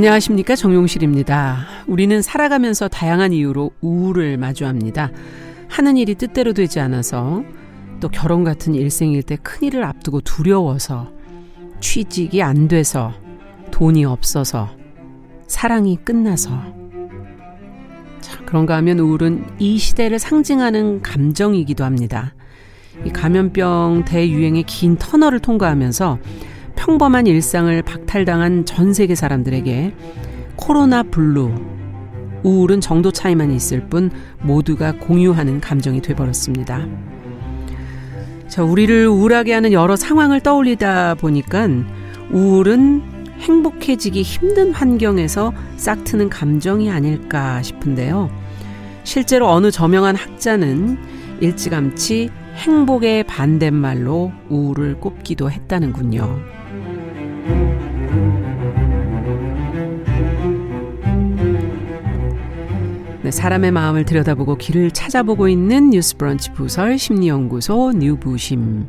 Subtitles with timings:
[0.00, 1.66] 안녕하십니까 정용실입니다.
[1.86, 5.10] 우리는 살아가면서 다양한 이유로 우울을 마주합니다.
[5.68, 7.44] 하는 일이 뜻대로 되지 않아서
[8.00, 11.12] 또 결혼 같은 일생일 때 큰일을 앞두고 두려워서
[11.80, 13.12] 취직이 안 돼서
[13.72, 14.70] 돈이 없어서
[15.46, 16.50] 사랑이 끝나서
[18.22, 22.34] 자, 그런가 하면 우울은 이 시대를 상징하는 감정이기도 합니다.
[23.04, 26.18] 이 감염병 대유행의 긴 터널을 통과하면서
[26.80, 29.94] 평범한 일상을 박탈당한 전 세계 사람들에게
[30.56, 31.52] 코로나 블루,
[32.42, 36.86] 우울은 정도 차이만 있을 뿐 모두가 공유하는 감정이 돼버렸습니다.
[38.48, 41.68] 자, 우리를 우울하게 하는 여러 상황을 떠올리다 보니까
[42.32, 43.02] 우울은
[43.40, 48.30] 행복해지기 힘든 환경에서 싹트는 감정이 아닐까 싶은데요.
[49.04, 50.96] 실제로 어느 저명한 학자는
[51.40, 56.59] 일찌감치 행복의 반대말로 우울을 꼽기도 했다는군요.
[63.22, 68.88] 네, 사람의 마음을 들여다보고 길을 찾아보고 있는 뉴스브런치 부설 심리연구소 뉴부심.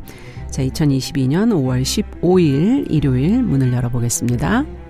[0.50, 4.81] 자, 2022년 5월 15일 일요일 문을 열어보겠습니다.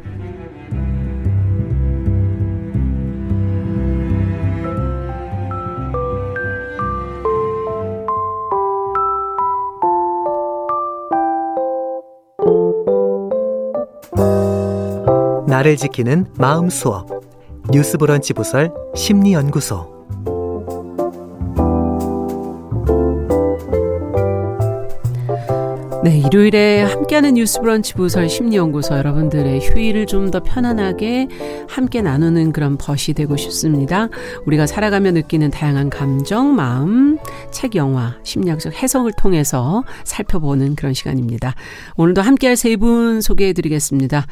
[15.62, 17.08] 나를 지키는 마음 수업
[17.72, 20.02] 뉴스 브런치 부설 심리 연구소
[26.04, 31.28] 네, 일요일에 함께하는 뉴스 브런치 부설 심리연구소 여러분들의 휴일을 좀 더 편안하게
[31.68, 34.08] 함께 나누는 그런 벗이 되고 싶습니다.
[34.46, 37.18] 우리가 살아가며 느끼는 다양한 감정, 마음,
[37.52, 41.54] 책, 영화, 심리학적 해석을 통해서 살펴보는 그런 시간입니다.
[41.98, 44.26] 오늘도 함께할 세 분 소개해 드리겠습니다.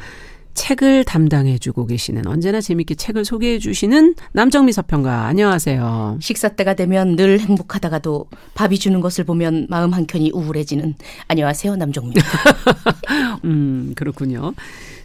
[0.54, 6.18] 책을 담당해주고 계시는 언제나 재밌게 책을 소개해주시는 남정미 서평가 안녕하세요.
[6.20, 10.94] 식사 때가 되면 늘 행복하다가도 밥이 주는 것을 보면 마음 한 켠이 우울해지는
[11.28, 12.14] 안녕하세요 남정미.
[13.44, 14.54] 음 그렇군요.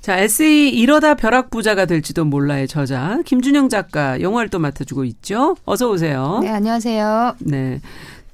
[0.01, 5.55] 자 에세이 이러다 벼락 부자가 될지도 몰라의 저자 김준영 작가 영화를 또 맡아주고 있죠.
[5.65, 6.39] 어서 오세요.
[6.43, 7.35] 네 안녕하세요.
[7.39, 7.81] 네.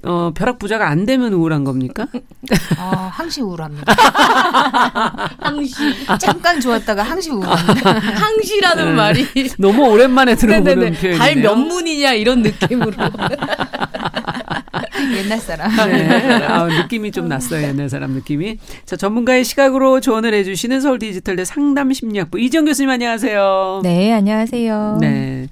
[0.03, 2.07] 어, 벼락 부자가 안 되면 우울한 겁니까?
[2.79, 3.93] 어, 항시 우울합니다.
[5.61, 5.75] 항시.
[6.19, 7.91] 잠깐 좋았다가 항시 우울합니다.
[7.99, 8.91] 항시라는 네.
[8.91, 9.27] 말이
[9.57, 11.17] 너무 오랜만에 들어보는 표현이네요.
[11.17, 12.91] 발 몇 문이냐 이런 느낌으로.
[15.17, 15.71] 옛날 사람.
[15.89, 16.45] 네.
[16.45, 17.63] 아, 느낌이 좀 났어요.
[17.67, 18.57] 옛날 사람 느낌이.
[18.85, 23.81] 자, 전문가의 시각으로 조언을 해주시는 서울 디지털대 상담 심리학부 이정 교수님 안녕하세요.
[23.83, 24.97] 네, 안녕하세요.
[25.01, 25.47] 네.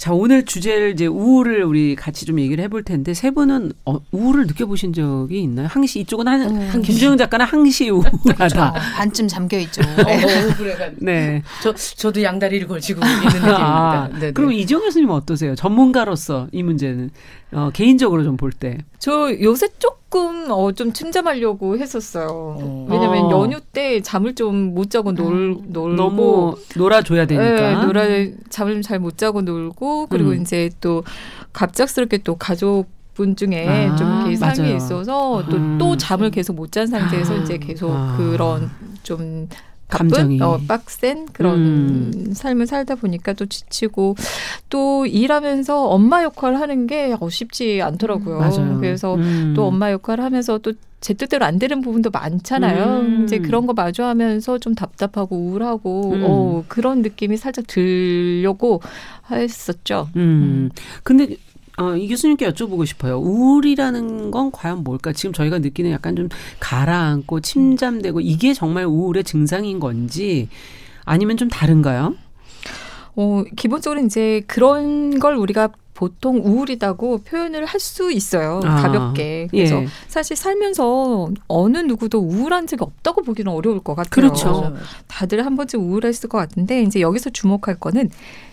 [0.00, 4.46] 자, 오늘 주제를 이제 우울을 우리 같이 좀 얘기를 해볼 텐데 세 분은 어, 우울을
[4.46, 5.66] 느껴보신 적이 있나요?
[5.66, 8.72] 항시 이쪽은 한, 음, 김주영 작가는 항시 우울하다.
[8.96, 9.82] 반쯤 잠겨 있죠.
[10.02, 10.24] 네.
[10.24, 11.42] 어, 네.
[11.62, 13.58] 저 저도 양다리를 걸치고 있는 느낌입니다.
[13.58, 15.54] 아, 그럼 이지영 교수님 어떠세요?
[15.54, 17.10] 전문가로서 이 문제는
[17.52, 18.78] 어, 개인적으로 좀 볼 때.
[18.98, 22.28] 저 요새 조금 어, 좀 침잠하려고 했었어요.
[22.30, 22.86] 어.
[22.88, 23.30] 왜냐면 어.
[23.30, 25.64] 연휴 때 잠을 좀 못 자고 놀 음.
[25.68, 27.80] 놀고 너무 놀아줘야 되니까.
[27.80, 28.02] 네, 놀아
[28.50, 30.42] 잠을 잘 못 자고 놀고 그리고 음.
[30.42, 31.02] 이제 또
[31.52, 35.78] 갑작스럽게 또 가족 분 중에 아, 좀 이렇게 상이 있어서 또또 음.
[35.78, 38.14] 또 잠을 계속 못 잔 상태에서 아, 이제 계속 아.
[38.16, 38.70] 그런
[39.02, 39.48] 좀
[39.90, 42.32] 감정이 어, 빡센 그런 음.
[42.32, 44.16] 삶을 살다 보니까 또 지치고
[44.68, 48.38] 또 일하면서 엄마 역할 하는 게 어, 쉽지 않더라고요.
[48.38, 49.52] 음, 그래서 음.
[49.54, 53.00] 또 엄마 역할 하면서 또제 뜻대로 안 되는 부분도 많잖아요.
[53.00, 53.24] 음.
[53.24, 56.22] 이제 그런 거 마주하면서 좀 답답하고 우울하고 음.
[56.24, 58.80] 어, 그런 느낌이 살짝 들려고
[59.30, 60.08] 했었죠.
[60.16, 60.70] 음.
[61.02, 61.36] 근데
[61.80, 63.18] 어, 이 교수님께 여쭤보고 싶어요.
[63.18, 65.12] 우울이라는 건 과연 뭘까?
[65.14, 66.28] 지금 저희가 느끼는 약간 좀
[66.60, 70.48] 가라앉고 침잠되고 이게 정말 우울의 증상인 건지
[71.06, 72.14] 아니면 좀 다른가요?
[73.16, 78.60] 어, 기본적으로 이제 그런 걸 우리가 보통 우울이라고 표현을 할 수 있어요.
[78.64, 79.48] 아, 가볍게.
[79.50, 79.88] 그래서 예.
[80.06, 84.10] 사실 살면서 어느 누구도 우울한 적이 없다고 보기는 어려울 것 같아요.
[84.10, 84.74] 그렇죠.
[85.08, 88.10] 다들 한 번쯤 우울했을 것 같은데 이제 여기서 주목할 거는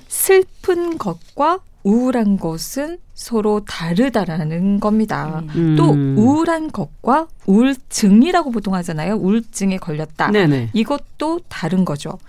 [0.08, 5.42] 슬픈 것과 우울한 것은 서로 다르다라는 겁니다.
[5.56, 5.76] 음.
[5.76, 9.16] 또 우울한 것과 우울증이라고 보통 하잖아요.
[9.16, 10.30] 우울증에 걸렸다.
[10.30, 10.70] 네네.
[10.74, 12.20] 이것도 다른 거죠.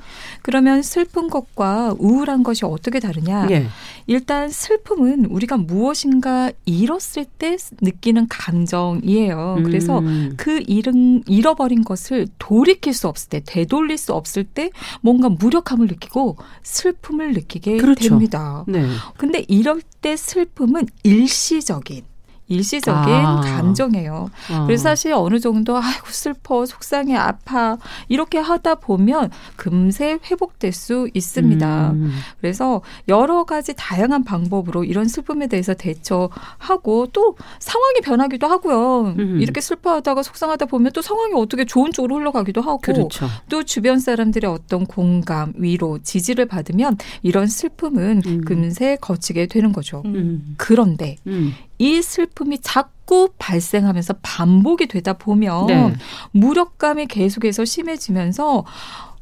[0.40, 3.48] 그러면 슬픈 것과 우울한 것이 어떻게 다르냐?
[3.50, 3.66] 예.
[4.06, 9.56] 일단 슬픔은 우리가 무엇인가 잃었을 때 느끼는 감정이에요.
[9.58, 9.62] 음.
[9.64, 10.02] 그래서
[10.38, 14.70] 그 잃은 잃어버린 것을 돌이킬 수 없을 때, 되돌릴 수 없을 때
[15.02, 18.08] 뭔가 무력함을 느끼고 슬픔을 느끼게 그렇죠.
[18.08, 18.64] 됩니다.
[18.66, 18.86] 네.
[19.18, 22.04] 근데 이럴 때 슬픔은 일시적인
[22.48, 23.40] 일시적인 아.
[23.40, 24.30] 감정이에요.
[24.52, 24.64] 어.
[24.66, 27.76] 그래서 사실 어느 정도 아이고 슬퍼, 속상해, 아파
[28.08, 31.90] 이렇게 하다 보면 금세 회복될 수 있습니다.
[31.90, 32.12] 음.
[32.40, 39.14] 그래서 여러 가지 다양한 방법으로 이런 슬픔에 대해서 대처하고 또 상황이 변하기도 하고요.
[39.18, 39.38] 음.
[39.40, 43.26] 이렇게 슬퍼하다가 속상하다 보면 또 상황이 어떻게 좋은 쪽으로 흘러가기도 하고 그렇죠.
[43.48, 48.40] 또 주변 사람들의 어떤 공감, 위로, 지지를 받으면 이런 슬픔은 음.
[48.44, 50.02] 금세 거치게 되는 거죠.
[50.06, 50.54] 음.
[50.56, 51.54] 그런데 음.
[51.78, 55.94] 이 슬픔이 자꾸 발생하면서 반복이 되다 보면 네.
[56.32, 58.64] 무력감이 계속해서 심해지면서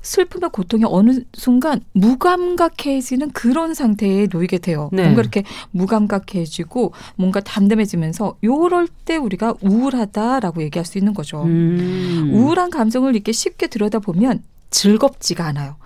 [0.06, 4.88] 슬픔의 고통이 어느 순간 무감각해지는 그런 상태에 놓이게 돼요.
[4.92, 5.02] 네.
[5.02, 5.42] 뭔가 이렇게
[5.72, 11.42] 무감각해지고 뭔가 담담해지면서 요럴 때 우리가 우울하다라고 얘기할 수 있는 거죠.
[11.42, 12.30] 음.
[12.32, 15.76] 우울한 감정을 이렇게 쉽게 들여다보면 즐겁지가 않아요.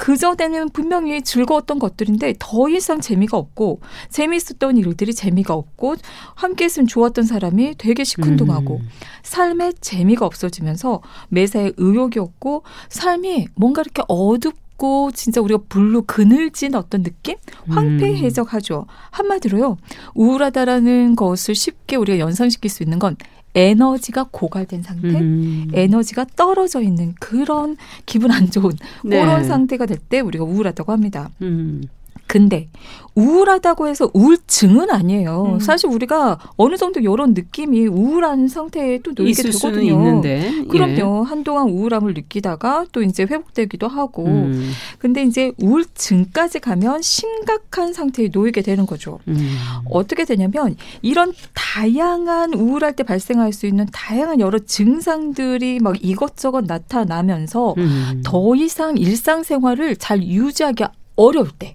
[0.00, 5.96] 그전에는 분명히 즐거웠던 것들인데 더 이상 재미가 없고 재미있었던 일들이 재미가 없고
[6.34, 8.88] 함께 있으면 좋았던 사람이 되게 시큰둥하고 음.
[9.22, 17.02] 삶에 재미가 없어지면서 매사에 의욕이 없고 삶이 뭔가 이렇게 어둡고 진짜 우리가 불로 그늘진 어떤
[17.02, 17.36] 느낌?
[17.66, 17.70] 음.
[17.70, 18.86] 황폐해적하죠.
[19.10, 19.76] 한마디로요.
[20.14, 23.16] 우울하다라는 것을 쉽게 우리가 연상시킬 수 있는 건
[23.54, 25.68] 에너지가 고갈된 상태, 음.
[25.72, 27.76] 에너지가 떨어져 있는 그런
[28.06, 28.72] 기분 안 좋은
[29.04, 29.20] 네.
[29.20, 31.30] 그런 상태가 될 때 우리가 우울하다고 합니다.
[31.42, 31.82] 음.
[32.30, 32.68] 근데
[33.16, 35.54] 우울하다고 해서 우울증은 아니에요.
[35.54, 35.58] 음.
[35.58, 39.92] 사실 우리가 어느 정도 이런 느낌이 우울한 상태에 또 놓이게 되거든요.
[39.92, 40.48] 있는데.
[40.60, 40.64] 예.
[40.64, 41.24] 그럼요.
[41.24, 44.26] 한동안 우울함을 느끼다가 또 이제 회복되기도 하고.
[44.26, 44.70] 음.
[45.00, 49.18] 근데 이제 우울증까지 가면 심각한 상태에 놓이게 되는 거죠.
[49.26, 49.58] 음.
[49.90, 57.74] 어떻게 되냐면 이런 다양한 우울할 때 발생할 수 있는 다양한 여러 증상들이 막 이것저것 나타나면서
[57.76, 58.22] 음.
[58.24, 60.84] 더 이상 일상생활을 잘 유지하기
[61.16, 61.74] 어려울 때.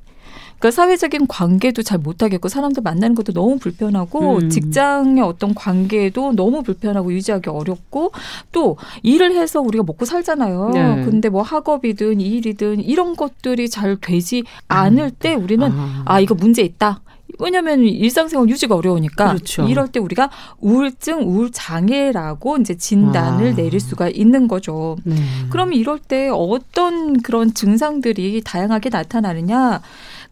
[0.66, 4.50] 그러니까 사회적인 관계도 잘 못하겠고 사람들 만나는 것도 너무 불편하고 음.
[4.50, 8.12] 직장의 어떤 관계도 너무 불편하고 유지하기 어렵고
[8.52, 10.72] 또 일을 해서 우리가 먹고 살잖아요.
[10.74, 11.06] 네.
[11.06, 16.04] 근데 뭐 학업이든 일이든 이런 것들이 잘 되지 않을 때 우리는 아.
[16.06, 17.02] 아 이거 문제 있다.
[17.38, 19.68] 왜냐하면 일상생활 유지가 어려우니까 그렇죠.
[19.68, 20.30] 이럴 때 우리가
[20.62, 23.56] 우울증, 우울 장애라고 이제 진단을 아.
[23.56, 24.96] 내릴 수가 있는 거죠.
[25.04, 25.16] 네.
[25.50, 29.82] 그럼 이럴 때 어떤 그런 증상들이 다양하게 나타나느냐?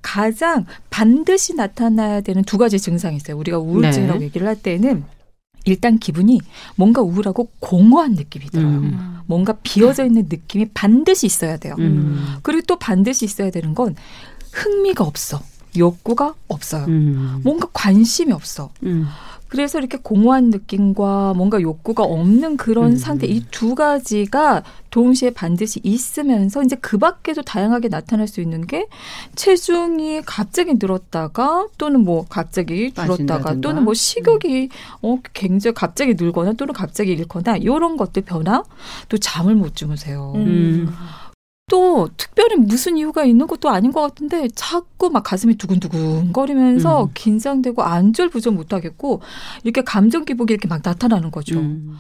[0.04, 3.36] 가장 반드시 나타나야 되는 두 가지 증상이 있어요.
[3.38, 4.26] 우리가 우울증이라고 네.
[4.26, 5.04] 얘기를 할 때는
[5.66, 6.42] 일단 기분이
[6.76, 8.68] 뭔가 우울하고 공허한 느낌이 들어요.
[8.68, 9.20] 음.
[9.26, 11.76] 뭔가 비어져 있는 느낌이 반드시 있어야 돼요.
[11.80, 12.36] 음.
[12.44, 13.96] 그리고 또 반드시 있어야 되는 건
[14.52, 15.42] 흥미가 없어.
[15.76, 16.86] 욕구가 없어요.
[16.86, 17.42] 음.
[17.44, 18.70] 뭔가 관심이 없어.
[19.54, 19.56] 음.
[19.56, 22.96] 그래서 이렇게 공허한 느낌과 뭔가 욕구가 없는 그런 음.
[22.98, 28.88] 상태 이 두 가지가 동시에 반드시 있으면서 이제 그 밖에도 다양하게 나타날 수 있는 게
[29.36, 33.62] 체중이 갑자기 늘었다가 또는 뭐 갑자기 줄었다가 빠진다든가.
[33.62, 34.70] 또는 뭐 식욕이
[35.02, 38.64] 어 굉장히 갑자기 늘거나 또는 갑자기 잃거나 이런 것들 변화
[39.08, 40.34] 또 잠을 못 주무세요.
[40.36, 40.94] 음.
[41.70, 47.10] 또 특별히 무슨 이유가 있는 것도 아닌 것 같은데 자꾸 막 가슴이 두근두근거리면서 음.
[47.14, 49.22] 긴장되고 안절부절 못하겠고
[49.64, 51.60] 이렇게 감정 기복이 이렇게 막 나타나는 거죠.
[51.60, 51.98] 음.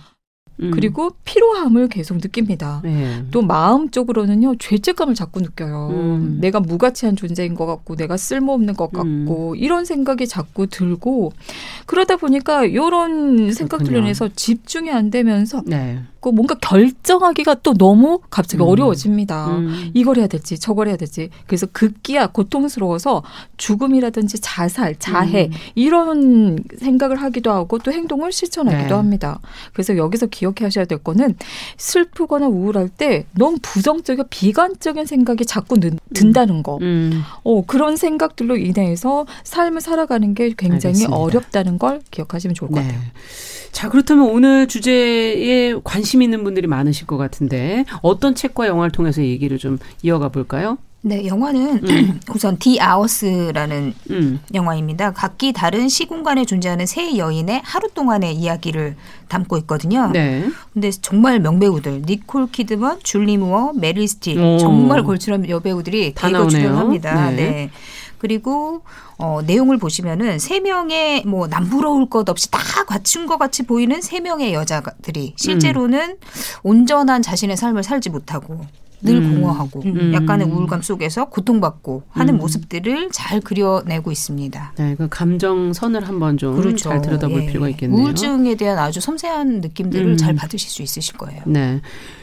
[0.62, 0.72] 음.
[0.72, 2.81] 그리고 피로함을 계속 느낍니다.
[2.83, 3.24] 네.
[3.31, 5.90] 또 마음 쪽으로는요 죄책감을 자꾸 느껴요.
[5.92, 6.38] 음.
[6.40, 9.26] 내가 무가치한 존재인 것 같고 내가 쓸모없는 것 음.
[9.26, 11.33] 같고 이런 생각이 자꾸 들고
[11.86, 13.94] 그러다 보니까 이런 생각들로.
[13.94, 16.02] 인해서 집중이 안 되면서 네.
[16.19, 18.68] 그 뭔가 결정하기가 또 너무 갑자기 음.
[18.69, 19.57] 어려워집니다.
[19.57, 19.92] 음.
[19.94, 23.24] 이걸 해야 될지 저걸 해야 될지 그래서 급기야 고통스러워서
[23.57, 25.57] 죽음이라든지 자살 자해 음.
[25.76, 28.94] 이런 생각을 하기도 하고 또 행동을 실천하기도 네.
[28.94, 29.40] 합니다
[29.74, 31.35] 그래서 여기서 기 억하셔야 될 거는
[31.78, 37.21] 슬프거나 우울할 때 너무 부정적이고 비관적인 생각이 자꾸 는- 든다는 거 음.
[37.44, 41.16] 어, 그런 생각들로 인해서 삶을 살아가는 게 굉장히 알겠습니다.
[41.16, 42.88] 어렵다는 걸 기억하시면 좋을 것 네.
[42.88, 43.02] 같아요
[43.71, 49.57] 자, 그렇다면 오늘 주제에 관심 있는 분들이 많으실 것 같은데 어떤 책과 영화를 통해서 얘기를
[49.57, 50.78] 좀 이어가 볼까요?
[51.06, 52.19] 네, 영화는 음.
[52.33, 54.40] 우선 디 아워스라는 음.
[54.54, 55.12] 영화입니다.
[55.12, 58.95] 각기 다른 시공간에 존재하는 세 여인의 하루 동안의 이야기를
[59.28, 60.10] 담고 있거든요.
[60.14, 60.50] 네.
[60.72, 64.07] 근데 정말 명배우들 니콜 키드먼, 줄리 무어, 메릴
[64.40, 64.57] 오.
[64.57, 66.50] 정말 골출한 여배우들이 다 대거 나오네요.
[66.50, 67.31] 출연합니다.
[67.31, 67.36] 네.
[67.36, 67.72] 네.
[68.18, 68.83] 그리고
[69.18, 74.22] 어, 내용을 보시면은 세 명의 뭐 남부러울 것 없이 다 갖춘 것 같이 보이는 세
[74.22, 76.18] 명의 여자들이 실제로는
[76.64, 78.62] 온전한 자신의 삶을 살지 못하고
[79.04, 79.36] 늘 음.
[79.36, 80.14] 공허하고 음.
[80.14, 82.38] 약간의 우울감 속에서 고통받고 하는 음.
[82.40, 84.74] 모습들을 잘 그려내고 있습니다.
[84.78, 87.45] 네, 그 감정선을 한번 좀잘 들여다볼 예.
[87.48, 88.02] 필요가 있겠네요.
[88.02, 90.18] 우울증에 대한 아주 섬세한 느낌들을 음.
[90.18, 91.42] 잘 받으실 수 있으실 거예요.
[91.45, 91.81] 네.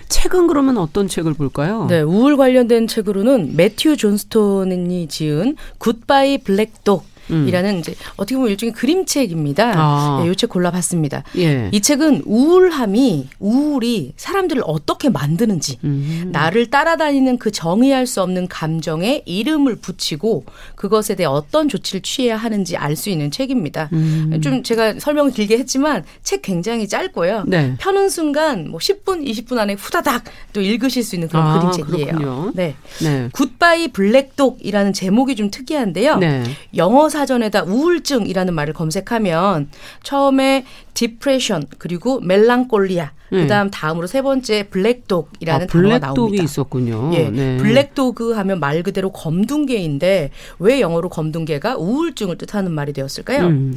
[0.09, 1.87] 책은 그러면 어떤 책을 볼까요?
[1.89, 9.73] 네, 우울 관련된 책으로는 매튜 존스톤이 지은 굿바이 블랙독 이라는 이제 어떻게 보면 일종의 그림책입니다.
[9.77, 10.23] 아.
[10.23, 11.25] 네, 이책 골라봤습니다.
[11.39, 11.69] 예.
[11.73, 16.29] 이 책은 우울함이 우울이 사람들을 어떻게 만드는지 음.
[16.33, 20.45] 나를 따라다니는 그 정의할 수 없는 감정에 이름을 붙이고
[20.75, 23.89] 그것에 대해 어떤 조치를 취해야 하는지 알 수 있는 책입니다.
[23.93, 24.39] 음.
[24.43, 27.45] 좀 제가 설명을 길게 했지만 책 굉장히 짧고요.
[27.47, 27.75] 네.
[27.79, 32.07] 펴는 순간 뭐 10분, 20분 안에 후다닥 또 읽으실 수 있는 그런 아, 그림책이에요.
[32.07, 32.53] 그렇군요.
[32.55, 32.75] 네.
[33.03, 33.29] 네.
[33.33, 36.19] 굿바이 블랙독이라는 제목이 좀 특이한데요.
[36.19, 36.45] 네.
[36.77, 39.71] 영어 사전에다 우울증이라는 말을 검색하면
[40.03, 43.43] 처음에 depression 그리고 melancholia 네.
[43.43, 46.43] 그다음 다음으로 세 번째 black dog이라는 아, 단어가 black dog이 나옵니다.
[46.43, 47.11] 있었군요.
[47.15, 47.57] 예, 네.
[47.59, 53.47] 블랙도그 하면 말 그대로 검둥개인데 왜 영어로 검둥개가 우울증을 뜻하는 말이 되었을까요?
[53.47, 53.77] 음.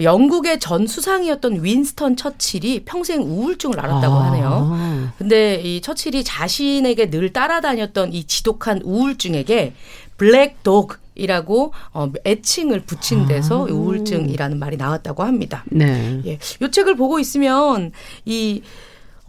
[0.00, 4.26] 영국의 전 수상이었던 윈스턴 처칠이 평생 우울증을 앓았다고 아.
[4.26, 5.12] 하네요.
[5.18, 9.72] 근데 이 처칠이 자신에게 늘 따라다녔던 이 지독한 우울증에게
[10.16, 13.70] 블랙 독 이라고 어, 애칭을 붙인 데서 아.
[13.70, 15.64] 우울증이라는 말이 나왔다고 합니다.
[15.66, 16.20] 네.
[16.26, 16.38] 예.
[16.62, 17.92] 요 책을 보고 있으면
[18.24, 18.62] 이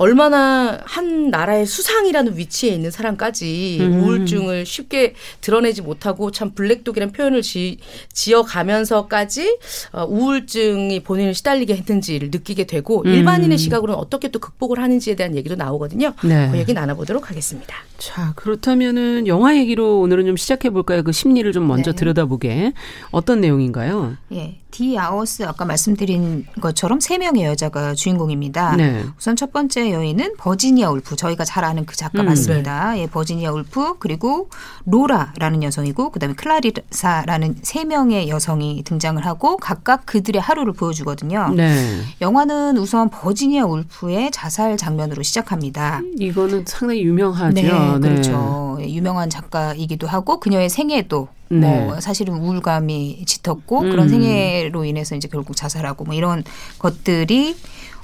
[0.02, 4.04] 얼마나 한 나라의 수상이라는 위치에 있는 사람까지 음.
[4.04, 7.78] 우울증을 쉽게 드러내지 못하고 참 블랙독이라는 표현을 지,
[8.12, 9.60] 지어가면서까지
[9.92, 13.12] 어, 우울증이 본인을 시달리게 했는지를 느끼게 되고 음.
[13.14, 16.14] 일반인의 시각으로는 어떻게 또 극복을 하는지에 대한 얘기도 나오거든요.
[16.24, 16.50] 네.
[16.52, 17.76] 그 얘기 나눠보도록 하겠습니다.
[18.00, 21.04] 자, 그렇다면은 영화 얘기로 오늘은 좀 시작해 볼까요?
[21.04, 21.96] 그 심리를 좀 먼저 네.
[21.96, 22.74] 들여다보게.
[23.12, 24.18] 어떤 내용인가요?
[24.34, 24.61] 예.
[24.72, 28.76] 디 아워스 아까 말씀드린 것처럼 세 명의 여자가 주인공입니다.
[28.78, 29.04] 네.
[29.18, 32.28] 우선 첫 번째 여인은 버지니아 울프 저희가 잘 아는 그 작가 음.
[32.28, 32.98] 맞습니다.
[32.98, 34.50] 예, 버지니아 울프 그리고
[34.86, 41.50] 로라라는 여성이고 그다음에 클라리사라는 세 명의 여성이 등장을 하고 각각 그들의 하루를 보여주거든요.
[41.56, 42.02] 네.
[42.22, 46.02] 영화는 우선 버지니아 울프의 자살 장면으로 시작합니다.
[46.18, 47.54] 이거는 상당히 유명하죠.
[47.54, 48.78] 네, 그렇죠.
[48.80, 51.86] 예, 유명한 작가이기도 하고 그녀의 생애도 네.
[51.86, 53.90] 뭐 사실은 우울감이 짙었고 음.
[53.90, 56.44] 그런 생애로 인해서 이제 결국 자살하고 뭐 이런
[56.80, 57.56] 것들이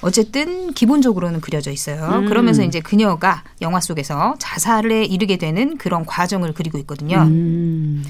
[0.01, 2.19] 어쨌든 기본적으로는 그려져 있어요.
[2.19, 2.25] 음.
[2.27, 7.23] 그러면서 이제 그녀가 영화 속에서 자살에 이르게 되는 그런 과정을 그리고 있거든요.
[7.23, 8.03] 음.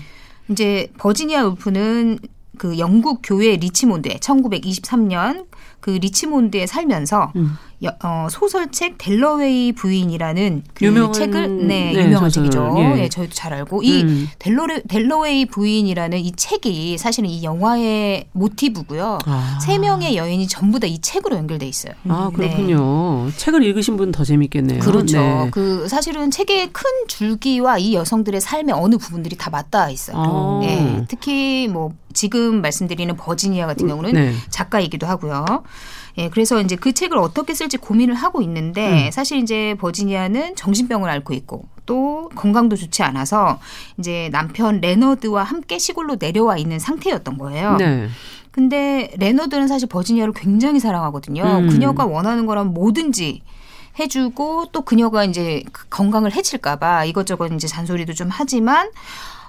[0.49, 2.19] 이제 버지니아 울프는
[2.57, 5.45] 그 영국 교회 리치몬드에 1923년
[5.79, 7.57] 그 리치몬드에 살면서 음.
[7.83, 12.49] 여- 어, 소설책 델러웨이 부인이라는 그 유명한- 책을 네, 네, 유명한 소설.
[12.49, 12.75] 책이죠.
[12.79, 13.03] 예.
[13.03, 13.09] 예.
[13.09, 14.27] 저희도 잘 알고 이 음.
[14.39, 19.19] 델러레, 델러웨이 부인이라는 이 책이 사실은 이 영화의 모티브고요.
[19.25, 19.59] 아.
[19.61, 21.93] 세 명의 여인이 전부 다 이 책으로 연결돼 있어요.
[22.07, 22.35] 아, 네.
[22.49, 23.29] 그렇군요.
[23.37, 24.79] 책을 읽으신 분 더 재밌겠네요.
[24.79, 25.19] 그렇죠.
[25.19, 25.49] 네.
[25.51, 30.15] 그 사실은 책의 큰 줄기와 이 여성들의 삶의 어느 부분들이 다 맞닿아 있어요.
[30.17, 30.61] 아.
[30.63, 34.33] 예, 특히 뭐 지금 말씀드리는 버지니아 같은 경우는 네.
[34.49, 35.45] 작가이기도 하고요.
[36.17, 39.11] 예, 그래서 이제 그 책을 어떻게 쓸지 고민을 하고 있는데 음.
[39.11, 43.59] 사실 이제 버지니아는 정신병을 앓고 있고 또 건강도 좋지 않아서
[43.99, 47.77] 이제 남편 레너드와 함께 시골로 내려와 있는 상태였던 거예요.
[47.77, 48.07] 네.
[48.51, 51.43] 근데 레너드는 사실 버지니아를 굉장히 사랑하거든요.
[51.43, 51.69] 음.
[51.69, 53.43] 그녀가 원하는 거라면 뭐든지
[53.99, 58.89] 해주고 또 그녀가 이제 그 건강을 해칠까봐 이것저것 이제 잔소리도 좀 하지만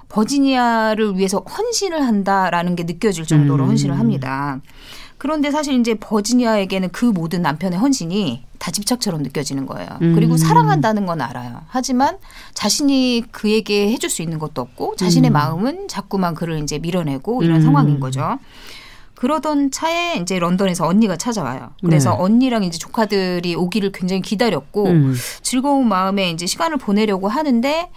[0.09, 3.69] 버지니아를 위해서 헌신을 한다라는 게 느껴질 정도로 음.
[3.69, 4.59] 헌신을 합니다.
[5.19, 9.89] 그런데 사실 이제 버지니아에게는 그 모든 남편의 헌신이 다 집착처럼 느껴지는 거예요.
[10.01, 10.15] 음.
[10.15, 11.61] 그리고 사랑한다는 건 알아요.
[11.67, 12.17] 하지만
[12.53, 15.33] 자신이 그에게 해줄 수 있는 것도 없고 자신의 음.
[15.33, 17.61] 마음은 자꾸만 그를 이제 밀어내고 이런 음.
[17.61, 18.39] 상황인 거죠.
[19.15, 21.71] 그러던 차에 이제 런던에서 언니가 찾아와요.
[21.83, 22.17] 그래서 네.
[22.17, 25.15] 언니랑 이제 조카들이 오기를 굉장히 기다렸고 음.
[25.41, 27.89] 즐거운 마음에 이제 시간을 보내려고 하는데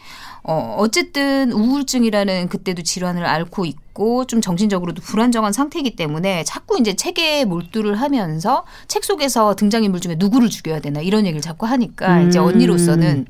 [0.44, 7.44] 어 어쨌든 우울증이라는 그때도 질환을 앓고 있고 좀 정신적으로도 불안정한 상태이기 때문에 자꾸 이제 책에
[7.44, 12.46] 몰두를 하면서 책 속에서 등장인물 중에 누구를 죽여야 되나 이런 얘기를 자꾸 하니까 이제 음.
[12.46, 13.26] 언니로서는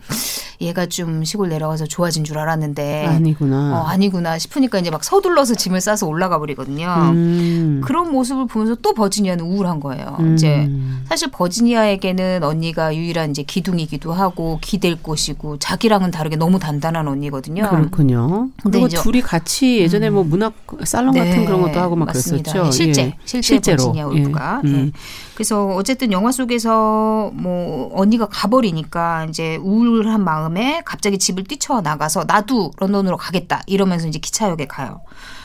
[0.62, 3.80] 얘가 좀 시골 내려가서 좋아진 줄 알았는데 아니구나.
[3.80, 6.86] 어, 아니구나 싶으니까 이제 막 서둘러서 짐을 싸서 올라가 버리거든요.
[7.12, 7.80] 음.
[7.84, 10.16] 그런 모습을 보면서 또 버지니아는 우울한 거예요.
[10.20, 10.34] 음.
[10.34, 10.70] 이제
[11.08, 17.68] 사실 버지니아에게는 언니가 유일한 이제 기둥이기도 하고 기댈 곳이고 자기랑은 다르게 너무 단단한 언니거든요.
[17.68, 18.50] 그렇군요.
[18.62, 20.52] 그리고 둘이 같이 예전에 뭐 문학
[20.84, 22.52] 살롱 네, 같은 그런 것도 하고 막 맞습니다.
[22.52, 22.70] 그랬었죠.
[22.70, 23.16] 실제 예.
[23.24, 23.84] 실제 실제로.
[23.84, 24.62] 버지니아 울프가.
[24.64, 24.68] 예.
[24.68, 24.72] 예.
[24.72, 24.92] 음.
[25.34, 32.24] 그래서 어쨌든 영화 속에서 뭐 언니가 가버리니까 이제 우울한 마음 에 갑자기 집을 뛰쳐 나가서
[32.26, 35.00] 나도 런던으로 가겠다 이러면서 이제 기차역에 가요.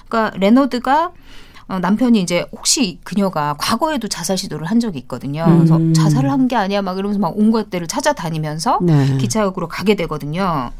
[0.07, 1.11] 그러니까 레너드가
[1.69, 5.45] 어, 남편이 이제 혹시 그녀가 과거에도 자살 시도를 한 적이 있거든요.
[5.57, 5.93] 그래서 음.
[5.93, 9.17] 자살을 한 게 아니야 막 이러면서 막 온갖 데를 찾아다니면서 네.
[9.17, 10.71] 기차역으로 가게 되거든요.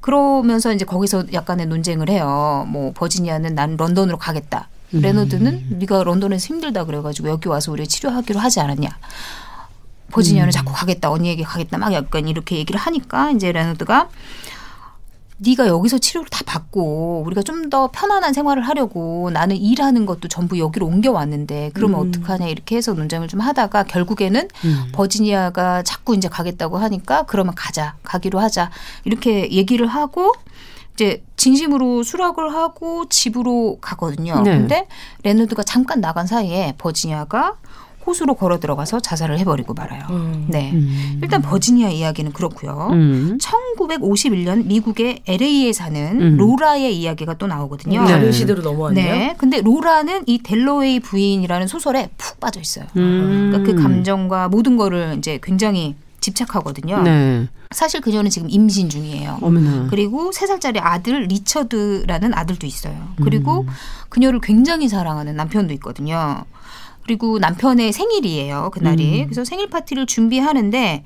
[0.00, 2.66] 그러면서 이제 거기서 약간의 논쟁을 해요.
[2.68, 4.68] 뭐 버지니아는 난 런던으로 가겠다.
[4.94, 5.00] 음.
[5.00, 8.88] 레너드는 네가 런던에서 힘들다 그래가지고 여기 와서 우리 치료하기로 하지 않았냐.
[10.10, 10.52] 버지니아는 음.
[10.52, 14.08] 자꾸 가겠다 언니에게 가겠다 막 약간 이렇게 얘기를 하니까 이제 레너드가
[15.38, 20.58] 네가 여기서 치료를 다 받고 우리가 좀 더 편안한 생활을 하려고 나는 일하는 것도 전부
[20.58, 22.08] 여기로 옮겨왔는데 그러면 음.
[22.08, 24.88] 어떡하냐 이렇게 해서 논쟁을 좀 하다가 결국에는 음.
[24.92, 28.70] 버지니아가 자꾸 이제 가겠다고 하니까 그러면 가자 가기로 하자
[29.04, 30.32] 이렇게 얘기를 하고
[30.94, 34.40] 이제 진심으로 수락을 하고 집으로 가거든요.
[34.42, 34.56] 네.
[34.56, 34.88] 근데
[35.24, 37.56] 레너드가 잠깐 나간 사이에 버지니아가
[38.06, 40.02] 호수로 걸어 들어가서 자살을 해버리고 말아요.
[40.10, 40.46] 음.
[40.48, 40.70] 네.
[40.72, 41.18] 음.
[41.22, 42.88] 일단 버지니아 이야기는 그렇고요.
[42.92, 43.38] 음.
[43.40, 46.36] 1951년 미국의 LA에 사는 음.
[46.36, 48.02] 로라의 이야기가 또 나오거든요.
[48.02, 48.08] 네.
[48.08, 49.12] 다른 시대로 넘어왔네요.
[49.12, 49.34] 네.
[49.38, 52.86] 근데 로라는 이 댈러웨이 부인이라는 소설에 푹 빠져 있어요.
[52.96, 53.50] 음.
[53.50, 57.02] 그러니까 그 감정과 모든 거를 이제 굉장히 집착하거든요.
[57.02, 57.48] 네.
[57.70, 59.38] 사실 그녀는 지금 임신 중이에요.
[59.42, 59.88] 어머나.
[59.90, 62.96] 그리고 세 살짜리 아들 리처드라는 아들도 있어요.
[63.22, 63.66] 그리고 음.
[64.08, 66.44] 그녀를 굉장히 사랑하는 남편도 있거든요.
[67.06, 68.70] 그리고 남편의 생일이에요.
[68.72, 69.22] 그날이.
[69.22, 69.26] 음.
[69.26, 71.04] 그래서 생일 파티를 준비하는데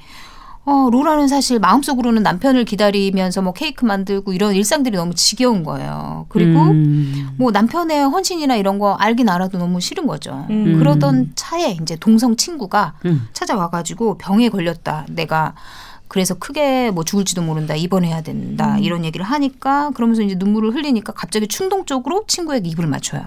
[0.64, 6.26] 어, 로라는 사실 마음속으로는 남편을 기다리면서 뭐 케이크 만들고 이런 일상들이 너무 지겨운 거예요.
[6.28, 7.30] 그리고 음.
[7.36, 10.46] 뭐 남편의 헌신이나 이런 거 알긴 알아도 너무 싫은 거죠.
[10.48, 10.78] 음.
[10.78, 13.28] 그러던 차에 이제 동성 친구가 음.
[13.34, 15.06] 찾아와가지고 병에 걸렸다.
[15.10, 15.54] 내가
[16.10, 17.76] 그래서 크게 뭐 죽을지도 모른다.
[17.76, 18.76] 입원해야 된다.
[18.78, 23.22] 이런 얘기를 하니까 그러면서 이제 눈물을 흘리니까 갑자기 충동적으로 친구에게 입을 맞춰요.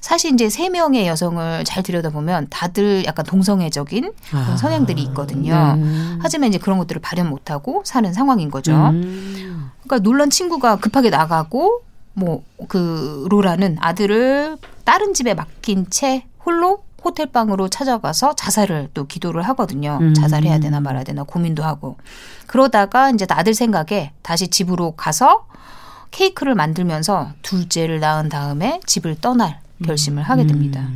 [0.00, 4.56] 사실 이제 세 명의 여성을 잘 들여다보면 다들 약간 동성애적인 아.
[4.56, 5.76] 성향들이 있거든요.
[5.76, 6.16] 네.
[6.20, 8.72] 하지만 이제 그런 것들을 발현 못하고 사는 상황인 거죠.
[8.72, 9.70] 음.
[9.82, 11.82] 그러니까 놀란 친구가 급하게 나가고
[12.14, 19.42] 뭐 그 로라는 아들을 다른 집에 맡긴 채 홀로 호텔 방으로 찾아가서 자살을 또 기도를
[19.42, 19.98] 하거든요.
[20.02, 20.12] 음.
[20.12, 21.96] 자살해야 되나 말아야 되나 고민도 하고
[22.48, 25.46] 그러다가 이제 아들 생각에 다시 집으로 가서
[26.10, 30.88] 케이크를 만들면서 둘째를 낳은 다음에 집을 떠날 결심을 하게 됩니다.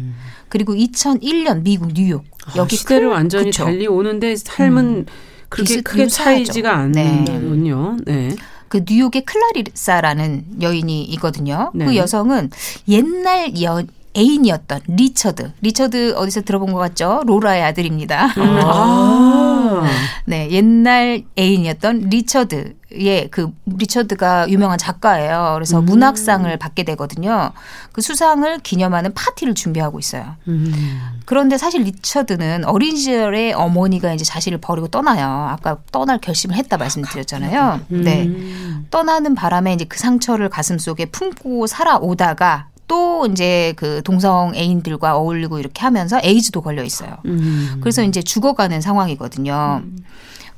[0.48, 3.64] 그리고 2001년 미국 뉴욕 아, 여기 시대를 큰- 완전히 그쵸.
[3.66, 5.06] 달리 오는데 삶은
[5.48, 6.06] 그렇게 비슷- 크게.
[6.08, 7.08] 차이지가 네.
[7.08, 7.98] 않는군요.
[8.04, 8.34] 네.
[8.68, 11.70] 그 뉴욕의 클라리사라는 여인이 있거든요.
[11.74, 11.84] 네.
[11.84, 12.50] 그 여성은
[12.88, 13.82] 옛날 여,
[14.16, 15.52] 애인이었던 리처드.
[15.60, 17.22] 리처드 어디서 들어본 것 같죠?
[17.26, 18.28] 로라의 아들입니다.
[18.36, 19.82] 아.
[20.26, 25.52] 네, 옛날 애인이었던 리처드의 그 리처드가 유명한 작가예요.
[25.54, 27.52] 그래서 문학상을 받게 되거든요.
[27.92, 30.36] 그 수상을 기념하는 파티를 준비하고 있어요.
[30.48, 31.20] 음.
[31.24, 35.26] 그런데 사실 리처드는 어린 시절에 어머니가 이제 자신을 버리고 떠나요.
[35.50, 37.80] 아까 떠날 결심을 했다 말씀드렸잖아요.
[37.88, 38.24] 네.
[38.26, 38.86] 음.
[38.90, 45.60] 떠나는 바람에 이제 그 상처를 가슴 속에 품고 살아오다가 또 이제 그 동성 애인들과 어울리고
[45.60, 47.18] 이렇게 하면서 에이즈도 걸려 있어요.
[47.24, 47.76] 음.
[47.80, 49.82] 그래서 이제 죽어가는 상황이거든요.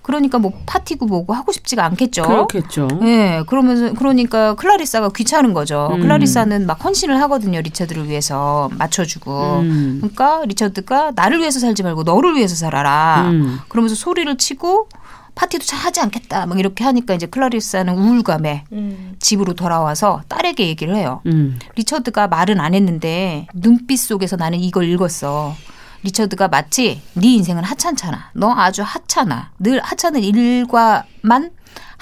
[0.01, 2.23] 그러니까 뭐 파티고 뭐고 하고 싶지가 않겠죠.
[2.23, 2.89] 그렇겠죠.
[3.03, 5.91] 네, 그러면서 그러니까 클라리사가 귀찮은 거죠.
[5.93, 6.01] 음.
[6.01, 7.61] 클라리사는 막 헌신을 하거든요.
[7.61, 9.59] 리처드를 위해서 맞춰주고.
[9.61, 9.99] 음.
[10.01, 13.29] 그러니까 리처드가 나를 위해서 살지 말고 너를 위해서 살아라.
[13.31, 13.59] 음.
[13.69, 14.89] 그러면서 소리를 치고
[15.35, 16.47] 파티도 잘 하지 않겠다.
[16.47, 19.17] 막 이렇게 하니까 이제 클라리사는 우울감에 음.
[19.19, 21.23] 집으로 돌아와서 딸에게 얘기를 해요.
[21.27, 21.59] 음.
[21.77, 25.55] 리처드가 말은 안 했는데 눈빛 속에서 나는 이걸 읽었어.
[26.03, 28.31] 리처드가 마치 네 인생은 하찮잖아.
[28.35, 29.51] 너 아주 하찮아.
[29.59, 31.51] 늘 하찮은 일과만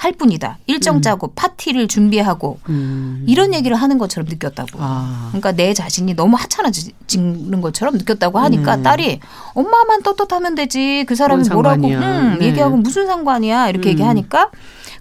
[0.01, 0.57] 할 뿐이다.
[0.65, 3.23] 일정 짜고 파티를 준비하고 음.
[3.27, 4.79] 이런 얘기를 하는 것처럼 느꼈다고.
[4.79, 5.27] 아.
[5.29, 8.83] 그러니까 내 자신이 너무 하찮아지는 것처럼 느꼈다고 하니까 네.
[8.83, 9.19] 딸이
[9.53, 11.87] 엄마만 떳떳하면 되지 그 사람이 뭔 뭐라고.
[11.87, 12.47] 음, 네.
[12.47, 13.91] 얘기하고 무슨 상관이야 이렇게 음.
[13.91, 14.49] 얘기하니까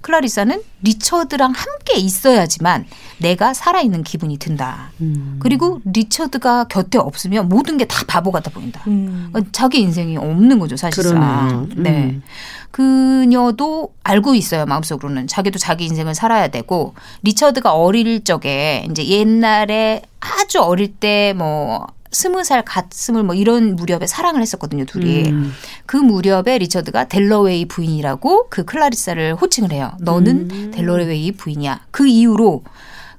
[0.03, 2.87] 클라리사는 리처드랑 함께 있어야지만
[3.19, 4.93] 내가 살아있는 기분이 든다.
[5.03, 5.37] 음.
[5.41, 8.81] 그리고 리처드가 곁에 없으면 모든 게 다 바보 같아 보인다.
[8.87, 9.29] 음.
[9.31, 11.69] 그러니까 자기 인생이 없는 거죠 사실상.
[11.77, 11.91] 네.
[11.91, 12.23] 음.
[12.71, 20.61] 그녀도 알고 있어요 마음속으로는 자기도 자기 인생을 살아야 되고 리처드가 어릴 적에 이제 옛날에 아주
[20.61, 25.53] 어릴 때 뭐 스무 살 갓스물 뭐 이런 무렵에 사랑을 했었거든요 둘이 음.
[25.87, 30.71] 그 무렵에 리처드가 델러웨이 부인이라고 그 클라리사를 호칭을 해요 너는 음.
[30.73, 32.65] 델러웨이 부인이야 그 이후로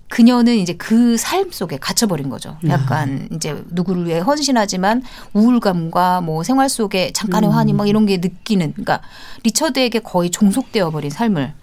[0.10, 2.58] 그녀는 이제 그 삶 속에 갇혀버린 거죠.
[2.68, 7.56] 약간 이제 누구를 위해 헌신하지만 우울감과 뭐 생활 속에 잠깐의 음.
[7.56, 9.00] 환희 막 이런 게 느끼는 그러니까
[9.44, 11.54] 리처드에게 거의 종속되어 버린 삶을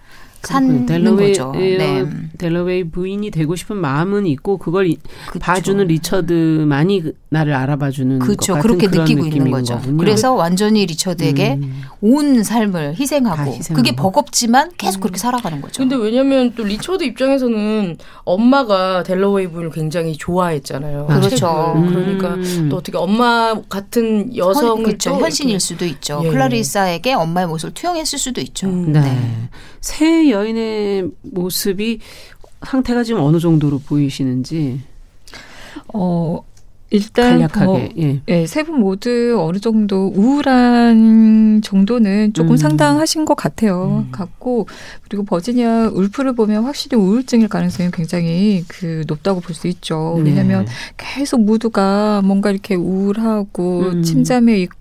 [0.43, 1.53] 사는 델러웨이, 거죠.
[1.53, 2.07] 네.
[2.39, 5.39] 델러웨이 부인이 되고 싶은 마음은 있고 그걸 이- 그쵸.
[5.41, 8.55] 봐주는 리처드만이 그- 나를 알아봐주는 그렇죠.
[8.59, 9.75] 그렇게 그런 느끼고 있는 느낌인 거죠.
[9.77, 9.97] 거군요.
[9.99, 11.83] 그래서 완전히 리처드에게 음.
[12.01, 13.75] 온 삶을 다 희생하고 희생하고.
[13.75, 15.83] 그게 버겁지만 계속 그렇게 살아가는 거죠.
[15.83, 21.07] 근데 왜냐면 또 리처드 입장에서는 엄마가 델러웨이 부인을 굉장히 좋아했잖아요.
[21.09, 21.75] 그렇죠.
[21.77, 21.89] 책을.
[21.91, 22.69] 그러니까 음.
[22.71, 25.11] 또 어떻게 엄마 같은 여성을 그렇죠.
[25.11, 26.23] 또 현신일 수도 있죠.
[26.25, 26.29] 예.
[26.31, 28.69] 클라리사에게 엄마의 모습을 투영했을 수도 있죠.
[28.69, 28.93] 음.
[28.93, 29.49] 네.
[29.81, 32.01] 새 여인의 모습이
[32.67, 34.81] 상태가 지금 어느 정도로 보이시는지.
[35.95, 36.43] 어,
[36.91, 37.65] 일단 간략하게.
[37.67, 38.21] 뭐, 예.
[38.29, 42.57] 예, 세분 모두 어느 정도 우울한 정도는 조금 음.
[42.57, 44.05] 상당하신 것 같아요.
[44.07, 44.11] 음.
[44.11, 44.67] 같고
[45.03, 50.15] 그리고 버지니아 울프를 보면 확실히 우울증일 가능성이 굉장히 그 높다고 볼 수 있죠.
[50.19, 50.31] 네.
[50.31, 54.03] 왜냐하면 계속 모두가 뭔가 이렇게 우울하고 음.
[54.03, 54.78] 침잠에 있고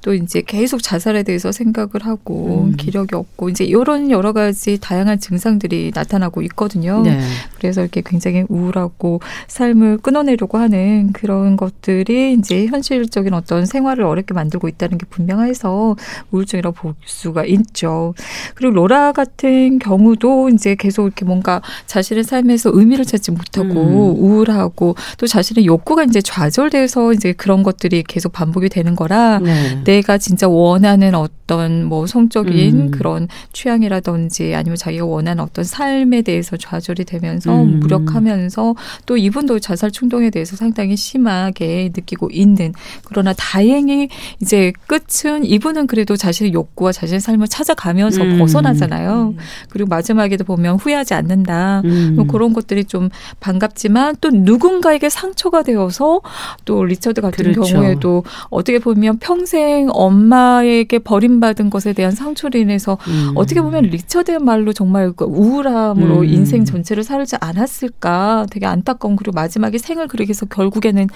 [0.00, 2.76] 또 이제 계속 자살에 대해서 생각을 하고 음.
[2.76, 7.02] 기력이 없고 이제 이런 여러 가지 다양한 증상들이 나타나고 있거든요.
[7.02, 7.20] 네.
[7.58, 14.68] 그래서 이렇게 굉장히 우울하고 삶을 끊어내려고 하는 그런 것들이 이제 현실적인 어떤 생활을 어렵게 만들고
[14.68, 15.96] 있다는 게 분명해서
[16.30, 18.14] 우울증이라고 볼 수가 있죠.
[18.54, 24.24] 그리고 로라 같은 경우도 이제 계속 이렇게 뭔가 자신의 삶에서 의미를 찾지 못하고 음.
[24.24, 29.82] 우울하고 또 자신의 욕구가 이제 좌절돼서 이제 그런 것들이 계속 반복이 되는 거라 네.
[29.84, 32.90] 내가 진짜 원하는 어떤 뭐 성적인 음.
[32.90, 37.80] 그런 취향이라든지 아니면 자기가 원하는 어떤 삶에 대해서 좌절이 되면서 음.
[37.80, 38.74] 무력하면서
[39.06, 42.72] 또 이분도 자살 충동에 대해서 상당히 심하게 느끼고 있는
[43.04, 44.08] 그러나 다행히
[44.40, 48.38] 이제 끝은 이분은 그래도 자신의 욕구와 자신의 삶을 찾아가면서 음.
[48.38, 49.34] 벗어나잖아요.
[49.68, 51.82] 그리고 마지막에도 보면 후회하지 않는다.
[51.84, 52.14] 음.
[52.16, 53.08] 뭐 그런 것들이 좀
[53.40, 56.20] 반갑지만 또 누군가에게 상처가 되어서
[56.64, 57.72] 또 리처드 같은 그렇죠.
[57.74, 63.32] 경우에도 어떻게 보면 평생 엄마에게 버림받은 것에 대한 상처로 인해서 음.
[63.36, 66.24] 어떻게 보면 리처드야말로 정말 그 우울함으로 음.
[66.26, 71.08] 인생 전체를 살지 않았을까 되게 안타까운 그리고 마지막에 생을 그렇게 해서 결국에는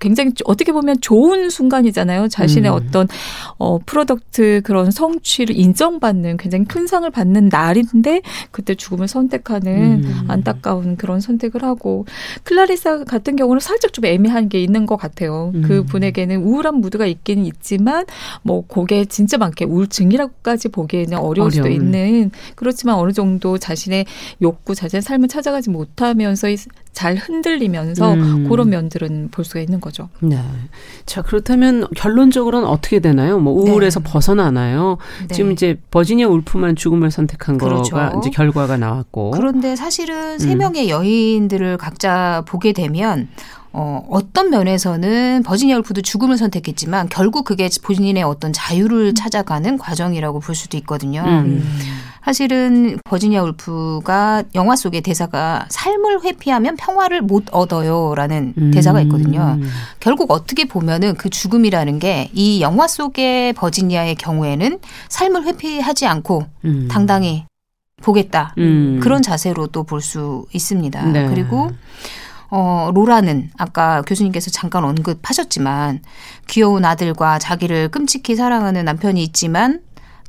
[0.00, 2.28] 굉장히 어떻게 보면 좋은 순간이잖아요.
[2.28, 2.74] 자신의 음.
[2.74, 3.08] 어떤
[3.58, 10.24] 어 product 그런 성취를 인정받는 굉장히 큰 상을 받는 날인데 그때 죽음을 선택하는 음.
[10.28, 12.06] 안타까운 그런 선택을 하고
[12.44, 15.52] 클라리사 같은 경우는 살짝 좀 애매한 게 있는 것 같아요.
[15.54, 15.62] 음.
[15.62, 18.06] 그 분에게는 우울한 무드가 있기는 있지만
[18.42, 21.80] 뭐 그게 진짜 많게 우울증이라고까지 보기에는 어려울 수도 어려운.
[21.80, 24.06] 있는 그렇지만 어느 정도 자신의
[24.42, 26.48] 욕구, 자신의 삶을 찾아가지 못하면서
[26.92, 28.48] 잘 흔들리면서 음.
[28.48, 29.89] 그런 면들은 볼 수가 있는 거죠.
[30.20, 30.38] 네.
[31.06, 33.38] 자, 그렇다면 결론적으로는 어떻게 되나요?
[33.38, 34.10] 뭐 우울에서 네.
[34.10, 34.98] 벗어나나요?
[35.28, 35.34] 네.
[35.34, 37.94] 지금 이제 버지니아 울프만 죽음을 선택한 그렇죠.
[37.94, 39.32] 거가 이제 결과가 나왔고.
[39.32, 40.58] 그런데 사실은 세 음.
[40.58, 43.28] 명의 여인들을 각자 보게 되면
[43.72, 50.54] 어, 어떤 면에서는 버지니아 울프도 죽음을 선택했지만 결국 그게 본인의 어떤 자유를 찾아가는 과정이라고 볼
[50.54, 51.22] 수도 있거든요.
[51.24, 51.64] 음.
[52.24, 58.70] 사실은 버지니아 울프가 영화 속의 대사가 삶을 회피하면 평화를 못 얻어요라는 음.
[58.70, 59.58] 대사가 있거든요.
[60.00, 64.78] 결국 어떻게 보면은 그 죽음이라는 게 이 영화 속의 버지니아의 경우에는
[65.08, 66.88] 삶을 회피하지 않고 음.
[66.90, 67.44] 당당히
[68.02, 68.54] 보겠다.
[68.58, 69.00] 음.
[69.02, 71.04] 그런 자세로도 볼수 있습니다.
[71.06, 71.28] 네.
[71.28, 71.70] 그리고
[72.50, 76.00] 어, 로라는 아까 교수님께서 잠깐 언급하셨지만
[76.48, 79.80] 귀여운 아들과 자기를 끔찍히 사랑하는 남편이 있지만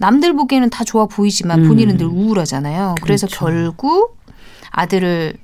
[0.02, 1.68] 남들 보기에는 다 좋아 보이지만 음.
[1.70, 2.96] 본인은 늘 우울하잖아요.
[3.02, 3.46] 그래서 그렇죠.
[3.46, 4.18] 결국
[4.72, 5.36] 아들을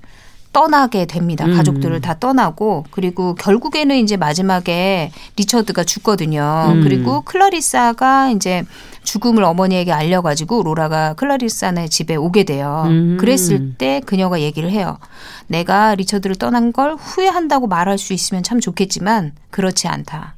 [0.51, 1.45] 떠나게 됩니다.
[1.45, 1.55] 음.
[1.55, 6.71] 가족들을 다 떠나고 그리고 결국에는 이제 마지막에 리처드가 죽거든요.
[6.73, 6.81] 음.
[6.81, 8.63] 그리고 클라리사가 이제
[9.03, 12.85] 죽음을 어머니에게 알려가지고 로라가 클라리사네 집에 오게 돼요.
[12.87, 13.17] 음.
[13.19, 14.97] 그랬을 때 그녀가 얘기를 해요.
[15.45, 20.37] 내가 리처드를 떠난 걸 후회한다고 말할 수 있으면 참 좋겠지만 그렇지 않다.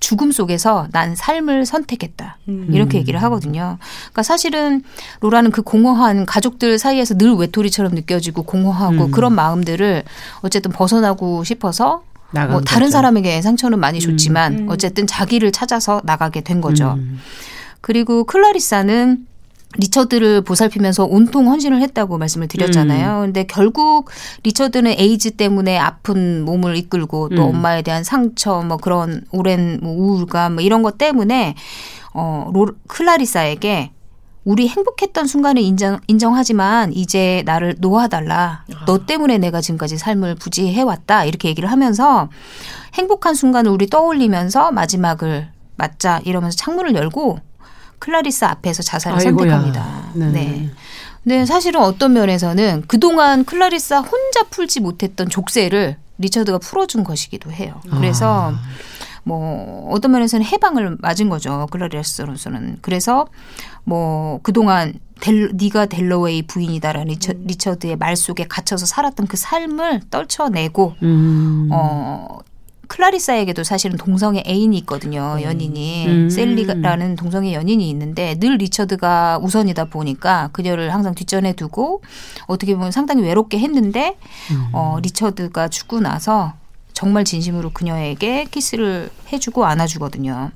[0.00, 2.38] 죽음 속에서 난 삶을 선택했다.
[2.46, 3.78] 이렇게 얘기를 하거든요.
[4.04, 4.82] 그러니까 사실은
[5.20, 9.10] 로라는 그 공허한 가족들 사이에서 늘 외톨이처럼 느껴지고 공허하고 음.
[9.10, 10.02] 그런 마음들을
[10.40, 12.92] 어쨌든 벗어나고 싶어서 뭐 다른 거죠.
[12.92, 14.66] 사람에게 상처는 많이 줬지만 음.
[14.68, 16.94] 어쨌든 자기를 찾아서 나가게 된 거죠.
[16.96, 17.20] 음.
[17.80, 19.26] 그리고 클라리사는
[19.78, 22.48] 리처드를 보살피면서 온통 헌신을 했다고 말씀을 음.
[22.48, 23.20] 드렸잖아요.
[23.20, 24.10] 근데 결국
[24.42, 27.54] 리처드는 에이즈 때문에 아픈 몸을 이끌고 또 음.
[27.54, 31.54] 엄마에 대한 상처 뭐 그런 오랜 뭐 우울감 뭐 이런 것 때문에
[32.14, 33.92] 어 로, 클라리사에게
[34.44, 38.64] 우리 행복했던 순간을 인정, 인정하지만 이제 나를 놓아달라.
[38.86, 41.26] 너 때문에 내가 지금까지 삶을 부지해왔다.
[41.26, 42.30] 이렇게 얘기를 하면서
[42.94, 47.38] 행복한 순간을 우리 떠올리면서 마지막을 맞자 이러면서 창문을 열고
[48.00, 49.50] 클라리사 앞에서 자살을 아이고야.
[49.50, 50.10] 선택합니다.
[50.14, 50.26] 네.
[50.30, 50.70] 네.
[51.22, 57.80] 근데 사실은 어떤 면에서는 그동안 클라리사 혼자 풀지 못했던 족쇄를 리처드가 풀어준 것이기도 해요.
[57.90, 58.60] 그래서 아.
[59.22, 61.66] 뭐 어떤 면에서는 해방을 맞은 거죠.
[61.70, 62.78] 클라리스로서는.
[62.80, 63.26] 그래서
[63.84, 70.94] 뭐 그동안 델, 네가 델러웨이 부인이다라는 리처, 리처드의 말 속에 갇혀서 살았던 그 삶을 떨쳐내고
[71.02, 71.68] 음.
[71.70, 72.38] 어
[72.90, 75.38] 클라리사에게도 사실은 동성의 애인이 있거든요.
[75.42, 76.28] 연인이 음.
[76.28, 82.02] 셀리라는 동성의 연인이 있는데 늘 리처드가 우선이다 보니까 그녀를 항상 뒷전에 두고
[82.46, 84.16] 어떻게 보면 상당히 외롭게 했는데
[84.50, 84.68] 음.
[84.72, 86.54] 어 리처드가 죽고 나서
[86.92, 90.50] 정말 진심으로 그녀에게 키스를 해주고 안아주거든요.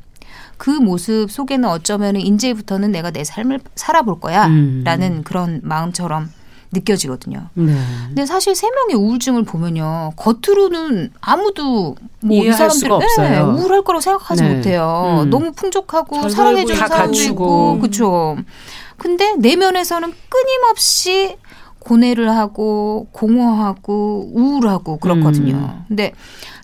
[0.57, 4.83] 그 모습 속에는 어쩌면 이제부터는 내가 내 삶을 살아볼 거야 음.
[4.85, 6.31] 라는 그런 마음처럼
[6.75, 7.49] 느껴지거든요.
[7.55, 7.75] 네.
[8.09, 10.13] 근데 사실 세 명의 우울증을 보면요.
[10.17, 13.57] 겉으로는 아무도 뭐이 이해할 사람들 없어요.
[13.59, 14.55] 우울할 거라고 생각하지 네.
[14.55, 15.23] 못해요.
[15.25, 15.31] 음.
[15.31, 17.31] 너무 풍족하고 잘 사랑해주는 사람도 있고.
[17.31, 18.37] 있고 그렇죠.
[18.97, 21.37] 근데 내면에서는 끊임없이
[21.81, 25.55] 고뇌를 하고 공허하고 우울하고 그렇거든요.
[25.55, 25.85] 음.
[25.89, 26.13] 근데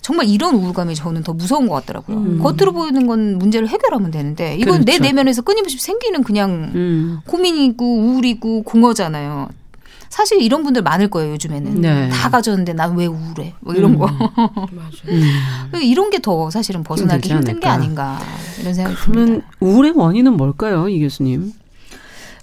[0.01, 2.17] 정말 이런 우울감이 저는 더 무서운 것 같더라고요.
[2.17, 2.39] 음.
[2.41, 5.03] 겉으로 보이는 건 문제를 해결하면 되는데 이건 내 그렇죠.
[5.03, 7.19] 내면에서 끊임없이 생기는 그냥 음.
[7.27, 9.49] 고민이고 우울이고 공허잖아요.
[10.11, 12.09] 사실 이런 분들 많을 거예요 요즘에는 네.
[12.09, 13.97] 다 가졌는데 난 왜 우울해 뭐 이런 음.
[13.97, 15.07] 거 맞아요.
[15.07, 15.81] 음.
[15.81, 17.71] 이런 게 더 사실은 벗어나기 힘든 게 않을까.
[17.71, 18.19] 아닌가
[18.59, 19.47] 이런 생각이 그러면 듭니다.
[19.61, 21.53] 우울의 원인은 뭘까요, 이 교수님?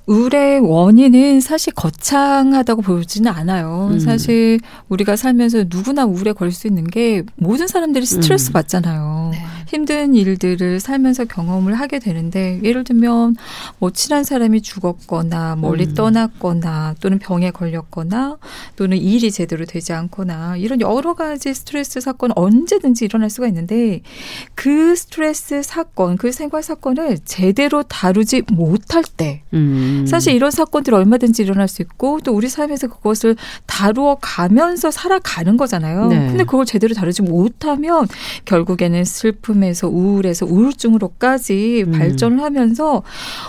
[0.09, 3.91] 우울의 원인은 사실 거창하다고 보지는 않아요.
[3.93, 4.01] 음.
[4.01, 8.53] 사실 우리가 살면서 누구나 우울에 걸릴 수 있는 게 모든 사람들이 스트레스 음.
[8.55, 9.29] 받잖아요.
[9.33, 9.39] 네.
[9.69, 13.37] 힘든 일들을 살면서 경험을 하게 되는데 예를 들면
[13.79, 15.95] 뭐 친한 사람이 죽었거나 멀리 음.
[15.95, 18.39] 떠났거나 또는 병에 걸렸거나
[18.77, 24.01] 또는 일이 제대로 되지 않거나 이런 여러 가지 스트레스 사건 언제든지 일어날 수가 있는데
[24.55, 29.98] 그 스트레스 사건 그 생활 사건을 제대로 다루지 못할 때 음.
[30.07, 36.09] 사실 이런 사건들이 얼마든지 일어날 수 있고 또 우리 삶에서 그것을 다루어 가면서 살아가는 거잖아요.
[36.09, 36.29] 네.
[36.29, 38.07] 근데 그걸 제대로 다루지 못하면
[38.45, 41.93] 결국에는 슬픔에서 우울에서 우울증으로까지 음.
[41.93, 43.03] 발전을 하면서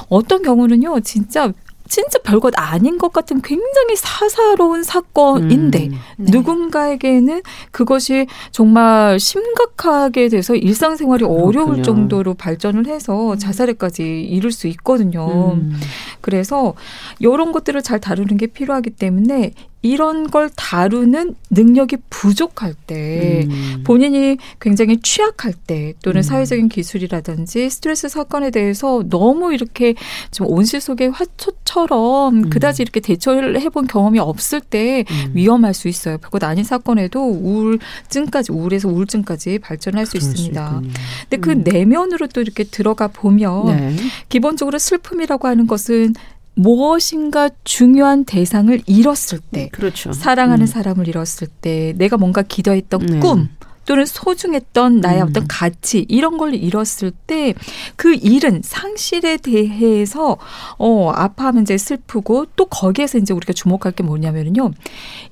[0.09, 1.51] 어떤 경우는요, 진짜
[1.89, 5.99] 진짜 별것 아닌 것 같은 굉장히 사사로운 사건인데 음.
[6.17, 6.31] 네.
[6.31, 11.81] 누군가에게는 그것이 정말 심각하게 돼서 일상생활이 어려울 그렇군요.
[11.81, 15.53] 정도로 발전을 해서 자살에까지 이를 수 있거든요.
[15.53, 15.73] 음.
[16.21, 16.75] 그래서
[17.17, 23.83] 이런 것들을 잘 다루는 게 필요하기 때문에 이런 걸 다루는 능력이 부족할 때 음.
[23.85, 26.21] 본인이 굉장히 취약할 때 또는 음.
[26.21, 29.95] 사회적인 기술이라든지 스트레스 사건에 대해서 너무 이렇게
[30.31, 32.49] 좀 온실 속의 화초처럼 음.
[32.49, 35.31] 그다지 이렇게 대처를 해본 경험이 없을 때 음.
[35.33, 36.17] 위험할 수 있어요.
[36.17, 40.65] 별것 아닌 사건에도 우울증까지 우울에서 우울증까지 발전할 수수 있습니다.
[40.65, 40.93] 있군요.
[41.29, 41.63] 근데 그 음.
[41.63, 43.95] 내면으로 또 이렇게 들어가 보면 네.
[44.27, 46.13] 기본적으로 슬픔이라고 하는 것은
[46.59, 50.11] 무엇인가 중요한 대상을 잃었을 때, 그렇죠.
[50.11, 50.67] 사랑하는 음.
[50.67, 53.19] 사람을 잃었을 때, 내가 뭔가 기도했던 네.
[53.19, 53.47] 꿈,
[53.85, 55.29] 또는 소중했던 나의 음.
[55.29, 60.37] 어떤 가치 이런 걸 잃었을 때그 잃은 상실에 대해서
[60.77, 64.73] 어 아파하면 이제 슬프고 또 거기에서 이제 우리가 주목할 게 뭐냐면요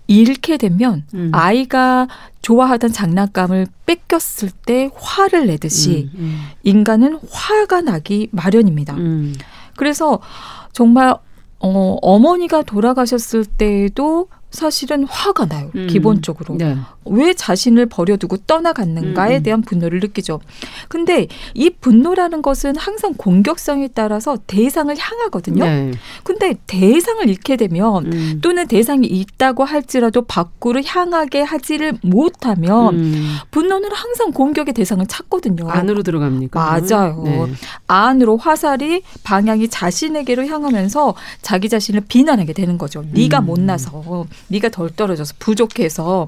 [0.07, 1.29] 잃게 되면 음.
[1.33, 2.07] 아이가
[2.41, 8.95] 좋아하던 장난감을 뺏겼을 때 화를 내듯이 음, 인간은 화가 나기 마련입니다.
[8.95, 9.35] 음.
[9.75, 10.19] 그래서
[10.77, 11.15] 정말
[11.59, 15.71] 어, 어머니가 돌아가셨을 때에도 사실은 화가 나요.
[15.75, 15.87] 음.
[15.87, 16.55] 기본적으로.
[16.55, 16.77] 네.
[17.10, 19.43] 왜 자신을 버려두고 떠나갔는가에 음, 음.
[19.43, 20.39] 대한 분노를 느끼죠.
[20.88, 25.63] 근데 이 분노라는 것은 항상 공격성에 따라서 대상을 향하거든요.
[25.63, 25.91] 네.
[26.24, 28.39] 근데 대상을 잃게 되면 음.
[28.41, 33.36] 또는 대상이 있다고 할지라도 밖으로 향하게 하지를 못하면 음.
[33.52, 35.70] 분노는 항상 공격의 대상을 찾거든요.
[35.70, 36.60] 안으로 들어갑니까?
[36.60, 37.22] 맞아요.
[37.24, 37.46] 네.
[37.88, 43.04] 안으로 화살이 방향이 자신에게로 향하면서 자기 자신을 비난하게 되는 거죠.
[43.12, 43.46] 네가 음.
[43.46, 46.28] 못나서, 네가 덜 떨어져서 부족해서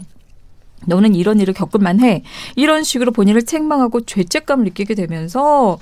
[0.85, 2.23] 너는 이런 일을 겪을만 해.
[2.55, 5.77] 이런 식으로 본인을 책망하고 죄책감을 느끼게 되면서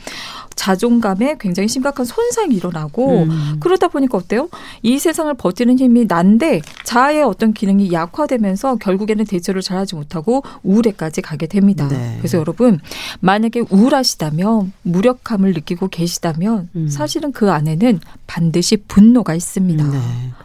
[0.56, 3.58] 자존감에 굉장히 심각한 손상이 일어나고 음.
[3.60, 4.50] 그러다 보니까 어때요?
[4.82, 11.48] 이 세상을 버티는 힘이 난데 자아의 어떤 기능이 약화되면서 결국에는 대처를 잘하지 못하고 우울에까지 가게
[11.48, 11.88] 됩니다.
[11.88, 12.16] 네.
[12.18, 12.80] 그래서 여러분
[13.20, 16.88] 만약에 우울하시다면 무력함을 느끼고 계시다면 음.
[16.90, 19.84] 사실은 그 안에는 반드시 분노가 있습니다.
[19.84, 20.00] 네.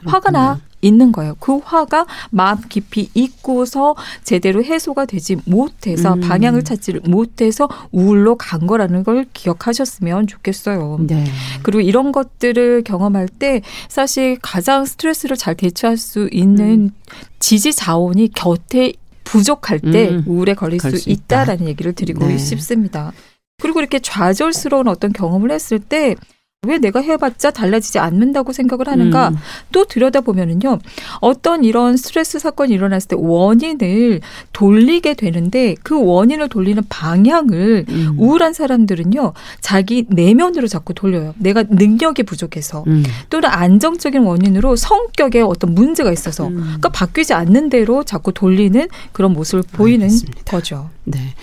[0.05, 1.37] 화가 나 있는 거예요.
[1.41, 6.21] 그 화가 마음 깊이 있고서 제대로 해소가 되지 못해서 음.
[6.21, 10.99] 방향을 찾지를 못해서 우울로 간 거라는 걸 기억하셨으면 좋겠어요.
[11.07, 11.25] 네.
[11.63, 16.91] 그리고 이런 것들을 경험할 때 사실 가장 스트레스를 잘 대처할 수 있는
[17.39, 18.93] 지지 자원이 곁에
[19.25, 20.25] 부족할 때 음.
[20.27, 21.43] 우울에 걸릴 수 수 있다.
[21.43, 22.37] 있다라는 얘기를 드리고 네.
[22.39, 23.13] 싶습니다.
[23.63, 26.17] 그리고 이렇게 좌절스러운 어떤 경험을 했을 때
[26.65, 29.31] 왜 내가 해봤자 달라지지 않는다고 생각을 하는가?
[29.31, 29.37] 음.
[29.73, 30.79] 또 들여다보면은요,
[31.21, 34.21] 어떤 이런 스트레스 사건이 일어났을 때 원인을
[34.53, 38.15] 돌리게 되는데 그 원인을 돌리는 방향을 음.
[38.17, 41.35] 우울한 사람들은요, 자기 내면으로 자꾸 돌려요.
[41.37, 43.03] 내가 능력이 부족해서 음.
[43.29, 46.59] 또는 안정적인 원인으로 성격에 어떤 문제가 있어서 음.
[46.63, 50.43] 그러니까 바뀌지 않는 대로 자꾸 돌리는 그런 모습을 보이는 알겠습니다.
[50.45, 50.91] 거죠.
[51.03, 51.35] 네.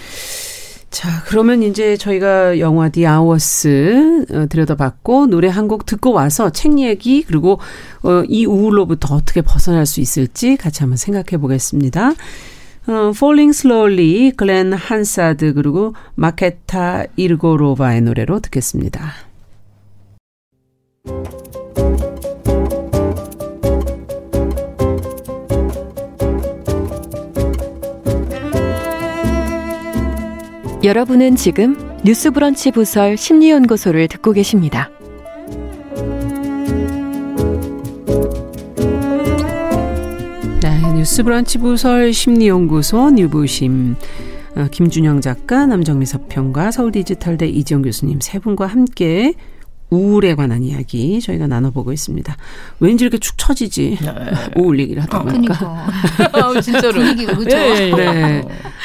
[0.90, 6.80] 자, 그러면 이제 저희가 영화 디 아워스 어, 들여다봤고 노래 한 곡 듣고 와서 책
[6.80, 7.60] 얘기 그리고
[8.02, 12.14] 어, 이 우울로부터 어떻게 벗어날 수 있을지 같이 한번 생각해 보겠습니다.
[12.88, 19.14] 어, Falling Slowly, 글렌 한사드 그리고 마케타 이르고로바의 노래로 듣겠습니다.
[30.82, 34.90] 여러분은 지금 뉴스브런치 부설 심리연구소를 듣고 계십니다.
[40.62, 43.98] 네, 뉴스브런치 부설 심리연구소 뉴부심
[44.56, 49.34] 어, 김준영 작가, 남정미 서평가, 서울디지털대 이지영 교수님 세 분과 함께
[49.90, 52.38] 우울에 관한 이야기 저희가 나눠보고 있습니다.
[52.80, 53.98] 왠지 이렇게 축 처지지
[54.56, 55.88] 우울 얘기를 하다 보니까.
[56.18, 56.94] 그러니까 아, 진짜로.
[56.94, 57.58] 분위기가 그죠?
[57.58, 57.96] 예, 예.
[57.96, 58.44] 네.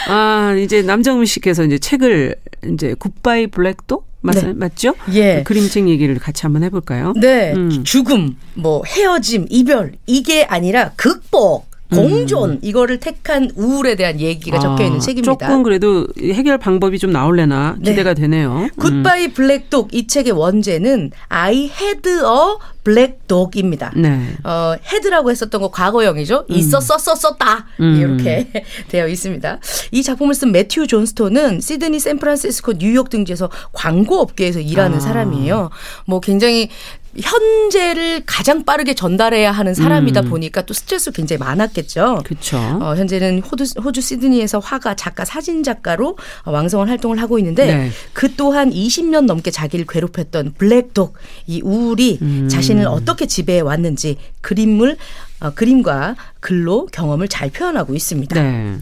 [0.09, 2.37] 아 이제 남정미 씨께서 이제 책을
[2.73, 4.55] 이제 굿바이 블랙도 맞, 네.
[4.55, 4.95] 맞죠?
[5.13, 5.43] 예.
[5.43, 7.13] 그림책 얘기를 같이 한번 해볼까요?
[7.21, 7.85] 네, 음.
[7.85, 14.99] 죽음, 뭐 헤어짐, 이별 이게 아니라 극복, 공존 이거를 택한 우울에 대한 얘기가 적혀 있는
[14.99, 15.33] 아, 책입니다.
[15.33, 17.91] 조금 그래도 해결 방법이 좀 나올래나 네.
[17.91, 18.53] 기대가 되네요.
[18.53, 18.69] 음.
[18.79, 23.93] 굿바이 블랙독 이 책의 원제는 I had a black dog입니다.
[23.97, 24.35] 네.
[24.45, 26.47] 어, 헤드라고 했었던 거 과거형이죠.
[26.49, 27.67] 있었어, 썼었다.
[27.81, 27.97] 음.
[27.97, 28.51] 이렇게
[28.89, 29.59] 되어 있습니다.
[29.91, 35.01] 이 작품을 쓴 매튜 존스톤은 시드니, 샌프란시스코, 뉴욕 등지에서 광고 업계에서 일하는 아.
[35.01, 35.71] 사람이에요.
[36.07, 36.69] 뭐 굉장히
[37.21, 40.31] 현재를 가장 빠르게 전달해야 하는 사람이다 음.
[40.31, 42.23] 보니까 또 스트레스 굉장히 많았겠죠.
[42.25, 42.59] 그렇죠.
[42.59, 47.91] 어, 현재는 호주, 호주 시드니에서 화가, 작가, 사진 작가로 어, 왕성한 활동을 하고 있는데 네.
[48.13, 51.15] 그 또한 20년 넘게 자기를 괴롭혔던 블랙독
[51.47, 52.49] 이 우울이 음.
[52.49, 54.97] 자신을 어떻게 지배해 왔는지 그림을
[55.34, 58.41] 어, 그림과 글로 경험을 잘 표현하고 있습니다.
[58.41, 58.79] 네.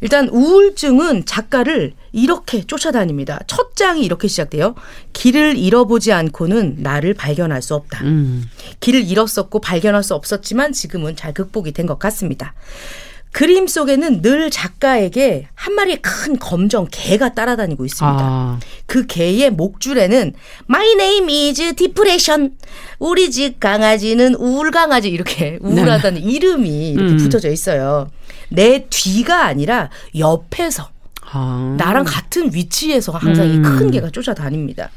[0.00, 3.40] 일단 우울증은 작가를 이렇게 쫓아다닙니다.
[3.46, 4.74] 첫 장이 이렇게 시작돼요.
[5.14, 8.04] 길을 잃어보지 않고는 나를 발견할 수 없다.
[8.04, 8.44] 음.
[8.80, 12.52] 길을 잃었었고 발견할 수 없었지만 지금은 잘 극복이 된 것 같습니다.
[13.36, 18.18] 그림 속에는 늘 작가에게 한 마리의 큰 검정 개가 따라다니고 있습니다.
[18.18, 18.58] 아.
[18.86, 20.32] 그 개의 목줄에는
[20.70, 22.56] My name is depression.
[22.98, 27.18] 우리 집 강아지는 우울 강아지 이렇게 우울하다는 이름이 이렇게 음.
[27.18, 28.08] 붙어져 있어요.
[28.48, 30.88] 내 뒤가 아니라 옆에서
[31.30, 31.74] 아.
[31.76, 33.62] 나랑 같은 위치에서 항상 이 음.
[33.62, 34.88] 큰 개가 쫓아다닙니다.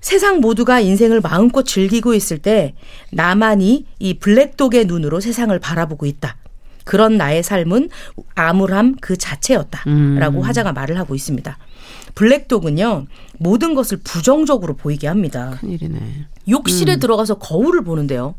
[0.00, 2.74] 세상 모두가 인생을 마음껏 즐기고 있을 때
[3.12, 6.38] 나만이 이 블랙독의 눈으로 세상을 바라보고 있다.
[6.86, 7.90] 그런 나의 삶은
[8.36, 9.82] 암울함 그 자체였다.
[9.88, 10.18] 음.
[10.20, 11.58] 라고 화자가 말을 하고 있습니다.
[12.14, 13.06] 블랙독은요,
[13.38, 15.58] 모든 것을 부정적으로 보이게 합니다.
[15.60, 16.26] 큰일이네.
[16.48, 17.00] 욕실에 음.
[17.00, 18.36] 들어가서 거울을 보는데요.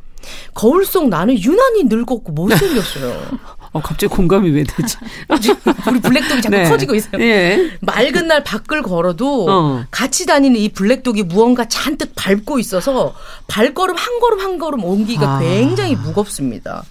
[0.54, 3.22] 거울 속 나는 유난히 늙었고 못생겼어요.
[3.74, 4.96] 어, 갑자기 공감이 왜 되지?
[5.92, 6.70] 우리 블랙독이 자꾸 네.
[6.70, 7.22] 커지고 있어요.
[7.22, 7.78] 예.
[7.82, 9.84] 맑은 날 밖을 걸어도 어.
[9.92, 13.14] 같이 다니는 이 블랙독이 무언가 잔뜩 밟고 있어서
[13.48, 15.40] 발걸음 한 걸음 한 걸음 옮기가 아.
[15.40, 16.86] 굉장히 무겁습니다.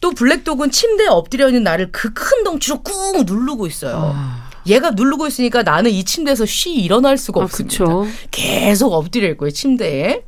[0.00, 4.12] 또 블랙독은 침대에 엎드려 있는 나를 그 큰 덩치로 꾹 누르고 있어요.
[4.14, 4.50] 아.
[4.66, 7.84] 얘가 누르고 있으니까 나는 이 침대에서 쉬 일어날 수가 아, 없습니다.
[7.84, 8.06] 그쵸.
[8.30, 10.22] 계속 엎드려 있고요, 침대에.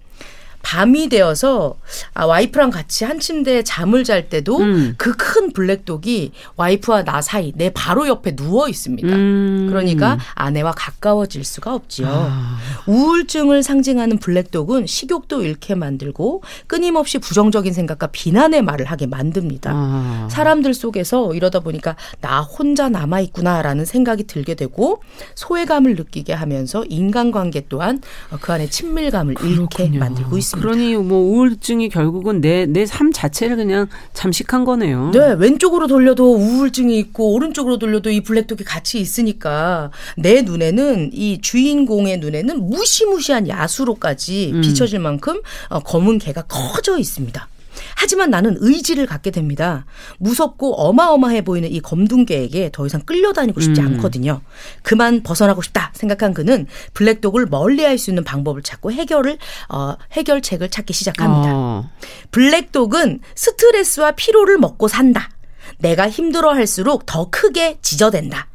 [0.63, 1.75] 밤이 되어서
[2.15, 4.95] 아, 와이프랑 같이 한 침대에 잠을 잘 때도 음.
[4.97, 9.09] 그큰 블랙독이 와이프와 나 사이 내 바로 옆에 누워 있습니다.
[9.09, 9.67] 음.
[9.69, 12.07] 그러니까 아내와 가까워질 수가 없지요.
[12.09, 12.59] 아.
[12.87, 19.71] 우울증을 상징하는 블랙독은 식욕도 잃게 만들고 끊임없이 부정적인 생각과 비난의 말을 하게 만듭니다.
[19.75, 20.29] 아.
[20.31, 25.03] 사람들 속에서 이러다 보니까 나 혼자 남아 있구나라는 생각이 들게 되고
[25.35, 28.01] 소외감을 느끼게 하면서 인간관계 또한
[28.41, 29.99] 그 안에 친밀감을 잃게 그렇군요.
[29.99, 30.52] 만들고 있습니다.
[30.53, 35.11] 그러니 뭐 우울증이 결국은 내 내 삶 자체를 그냥 잠식한 거네요.
[35.13, 42.19] 네, 왼쪽으로 돌려도 우울증이 있고 오른쪽으로 돌려도 이 블랙독이 같이 있으니까 내 눈에는 이 주인공의
[42.19, 44.61] 눈에는 무시무시한 야수로까지 음.
[44.61, 47.49] 비춰질 만큼 어, 검은 개가 커져 있습니다.
[47.97, 49.87] 하지만 나는 의지를 갖게 됩니다.
[50.19, 53.87] 무섭고 어마어마해 보이는 이 검둥개에게 더 이상 끌려다니고 싶지 음.
[53.87, 54.41] 않거든요.
[54.83, 60.93] 그만 벗어나고 싶다 생각한 그는 블랙독을 멀리할 수 있는 방법을 찾고 해결을 어, 해결책을 찾기
[60.93, 61.51] 시작합니다.
[61.53, 61.91] 어.
[62.31, 65.31] 블랙독은 스트레스와 피로를 먹고 산다.
[65.79, 68.49] 내가 힘들어할수록 더 크게 지저댄다.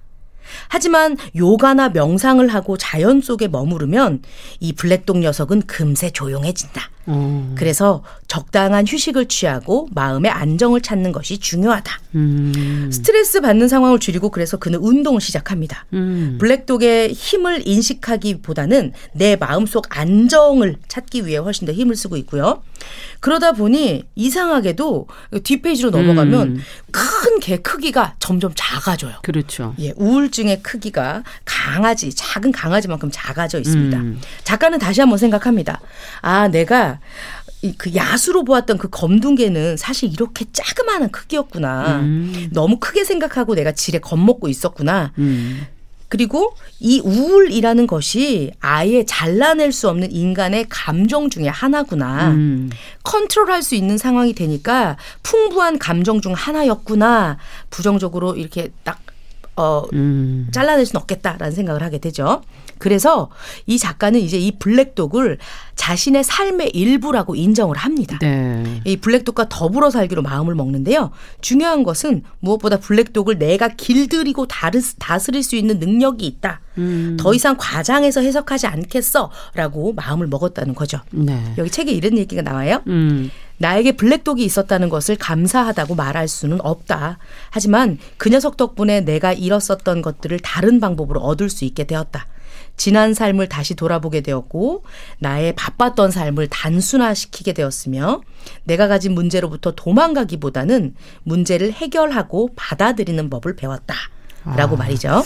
[0.70, 4.22] 하지만 요가나 명상을 하고 자연 속에 머무르면
[4.60, 6.90] 이 블랙독 녀석은 금세 조용해진다.
[7.08, 7.54] 어.
[7.56, 12.00] 그래서 적당한 휴식을 취하고 마음의 안정을 찾는 것이 중요하다.
[12.16, 12.90] 음.
[12.92, 15.86] 스트레스 받는 상황을 줄이고 그래서 그는 운동을 시작합니다.
[15.94, 16.38] 음.
[16.40, 22.62] 블랙독의 힘을 인식하기보다는 내 마음속 안정을 찾기 위해 훨씬 더 힘을 쓰고 있고요.
[23.20, 25.08] 그러다 보니 이상하게도
[25.44, 26.62] 뒷페이지로 넘어가면 음.
[26.92, 29.16] 큰개 크기가 점점 작아져요.
[29.24, 29.74] 그렇죠.
[29.80, 33.98] 예, 우울증의 크기가 강아지, 작은 강아지만큼 작아져 있습니다.
[33.98, 34.20] 음.
[34.44, 35.80] 작가는 다시 한번 생각합니다.
[36.22, 36.97] 아, 내가
[37.62, 42.00] 이그 야수로 보았던 그 검둥개는 사실 이렇게 자그마한 크기였구나.
[42.02, 42.50] 음.
[42.52, 45.12] 너무 크게 생각하고 내가 지레 겁먹고 있었구나.
[45.18, 45.66] 음.
[46.10, 52.30] 그리고 이 우울이라는 것이 아예 잘라낼 수 없는 인간의 감정 중에 하나구나.
[52.30, 52.70] 음.
[53.04, 57.38] 컨트롤할 수 있는 상황이 되니까 풍부한 감정 중 하나였구나.
[57.70, 59.02] 부정적으로 이렇게 딱
[59.58, 60.48] 어, 음.
[60.52, 62.44] 잘라낼 수는 없겠다라는 생각을 하게 되죠.
[62.80, 63.30] 그래서
[63.66, 65.38] 이 작가는 이제 이 블랙독을
[65.76, 68.18] 자신의 삶의 일부라고 인정을 합니다.
[68.20, 68.82] 네.
[68.84, 71.12] 이 블랙독과 더불어 살기로 마음을 먹는데요.
[71.42, 76.62] 중요한 것은 무엇보다 블랙독을 내가 길들이고 다스릴 수 있는 능력이 있다.
[76.78, 77.18] 음.
[77.20, 81.00] 더 이상 과장해서 해석하지 않겠어라고 마음을 먹었다는 거죠.
[81.12, 81.54] 네.
[81.58, 82.82] 여기 책에 이런 얘기가 나와요.
[82.88, 83.32] 음.
[83.60, 87.18] 나에게 블랙독이 있었다는 것을 감사하다고 말할 수는 없다.
[87.50, 92.28] 하지만 그 녀석 덕분에 내가 잃었었던 것들을 다른 방법으로 얻을 수 있게 되었다.
[92.78, 94.84] 지난 삶을 다시 돌아보게 되었고
[95.20, 98.22] 나의 바빴던 삶을 단순화시키게 되었으며
[98.64, 103.96] 내가 가진 문제로부터 도망가기보다는 문제를 해결하고 받아들이는 법을 배웠다.
[104.56, 104.80] 라고 아.
[104.80, 105.24] 말이죠.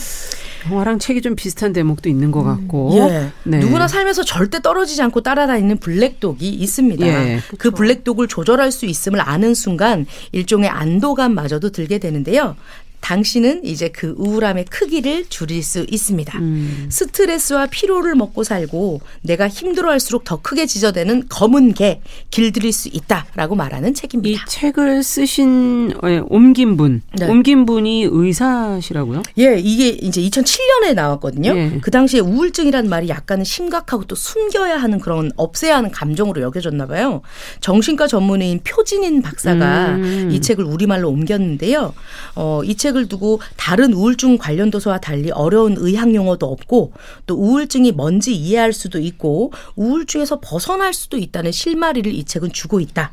[0.70, 2.92] 영화랑 책이 좀 비슷한 대목도 있는 것 같고.
[2.98, 3.32] 예.
[3.44, 3.60] 네.
[3.60, 7.06] 누구나 살면서 절대 떨어지지 않고 따라다니는 블랙독이 있습니다.
[7.06, 12.56] 예, 그 블랙독을 조절할 수 있음을 아는 순간 일종의 안도감마저도 들게 되는데요.
[13.02, 16.38] 당신은 이제 그 우울함의 크기를 줄일 수 있습니다.
[16.38, 16.86] 음.
[16.90, 22.00] 스트레스와 피로를 먹고 살고 내가 힘들어할수록 더 크게 지저대는 검은 개
[22.30, 24.46] 길들일 수 있다라고 말하는 이 책입니다.
[24.46, 27.28] 책을 쓰신 예, 옮긴 분, 네.
[27.28, 29.24] 옮긴 분이 의사시라고요?
[29.40, 31.56] 예, 이게 이제 2007년에 나왔거든요.
[31.56, 31.80] 예.
[31.82, 37.22] 그 당시에 우울증이라는 말이 약간은 심각하고 또 숨겨야 하는 그런 없애야 하는 감정으로 여겨졌나 봐요.
[37.62, 40.30] 정신과 전문의인 표진인 박사가 음.
[40.32, 41.94] 이 책을 우리말로 옮겼는데요.
[42.36, 46.94] 어, 이책 을 두고 다른 우울증 관련 도서와 달리 어려운 의학 용어도 없고
[47.26, 53.12] 또 우울증이 뭔지 이해할 수도 있고 우울증에서 벗어날 수도 있다는 실마리를 이 책은 주고 있다.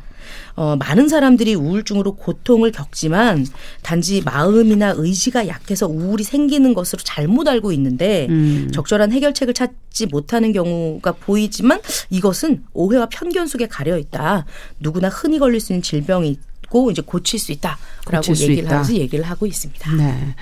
[0.57, 3.47] 어, 많은 사람들이 우울증으로 고통을 겪지만
[3.83, 8.70] 단지 마음이나 의지가 약해서 우울이 생기는 것으로 잘못 알고 있는데 음.
[8.72, 14.47] 적절한 해결책을 찾지 못하는 경우가 보이지만 이것은 오해와 편견 속에 가려 있다.
[14.81, 16.39] 누구나 흔히 걸릴 수 있는 질병이
[16.69, 17.79] 있고 이제 고칠 수 있다라고
[18.16, 18.71] 고칠 수 얘기를 있다.
[18.77, 19.95] 하면서 얘기를 하고 있습니다.
[19.97, 20.35] 네.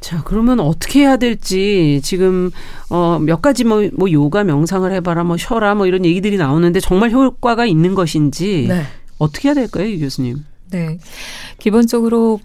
[0.00, 2.50] 자, 그러면 어떻게 해야 될지 지금
[2.88, 6.80] 어 몇 가지 뭐, 뭐 요가 명상을 해 봐라, 뭐 쉬어라, 뭐 이런 얘기들이 나오는데
[6.80, 8.84] 정말 효과가 있는 것인지 네.
[9.18, 10.44] 어떻게 해야 될까요, 이 교수님?
[10.70, 10.98] 네.
[11.58, 12.40] 기본적으로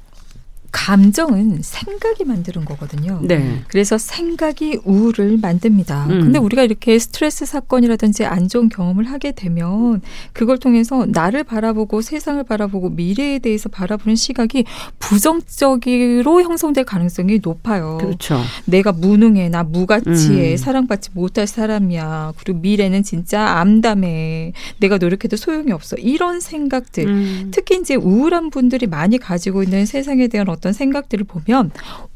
[0.73, 3.19] 감정은 생각이 만드는 거거든요.
[3.21, 3.61] 네.
[3.67, 6.07] 그래서 생각이 우울을 만듭니다.
[6.07, 6.21] 음.
[6.23, 10.01] 근데 우리가 이렇게 스트레스 사건이라든지 안 좋은 경험을 하게 되면
[10.33, 14.65] 그걸 통해서 나를 바라보고 세상을 바라보고 미래에 대해서 바라보는 시각이
[14.97, 17.99] 부정적으로 형성될 가능성이 높아요.
[18.01, 18.41] 그렇죠.
[18.65, 20.57] 내가 무능해, 나 무가치해, 음.
[20.57, 22.33] 사랑받지 못할 사람이야.
[22.39, 24.53] 그리고 미래는 진짜 암담해.
[24.79, 25.97] 내가 노력해도 소용이 없어.
[25.97, 27.07] 이런 생각들.
[27.07, 27.51] 음.
[27.53, 31.71] 특히 이제 우울한 분들이 많이 가지고 있는 세상에 대한 어떤 생각들을 보면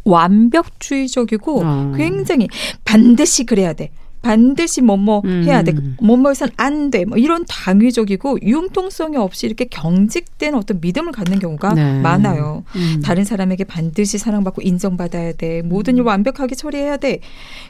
[0.06, 1.94] 완벽주의적이고 어.
[1.98, 2.48] 굉장히
[2.86, 3.92] 반드시 그래야 돼.
[4.22, 5.44] 반드시 뭐뭐 음.
[5.46, 5.74] 해야 돼.
[6.02, 7.06] 뭐뭐해선 안 돼.
[7.06, 12.00] 뭐 이런 당위적이고 융통성이 없이 이렇게 경직된 어떤 믿음을 갖는 경우가 네.
[12.02, 12.64] 많아요.
[12.76, 13.02] 음.
[13.04, 15.62] 다른 사람에게 반드시 사랑받고 인정받아야 돼.
[15.62, 17.20] 모든 일 완벽하게 처리해야 돼.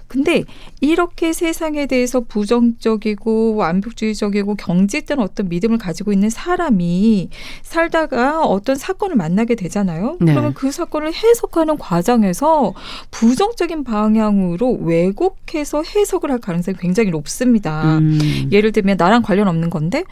[0.07, 0.43] 근데
[0.79, 7.29] 이렇게 세상에 대해서 부정적이고 완벽주의적이고 경직된 어떤 믿음을 가지고 있는 사람이
[7.61, 10.17] 살다가 어떤 사건을 만나게 되잖아요.
[10.21, 10.31] 네.
[10.31, 12.73] 그러면 그 사건을 해석하는 과정에서
[13.11, 17.97] 부정적인 방향으로 왜곡해서 해석을 할 가능성이 굉장히 높습니다.
[17.97, 18.49] 음.
[18.51, 20.03] 예를 들면 나랑 관련 없는 건데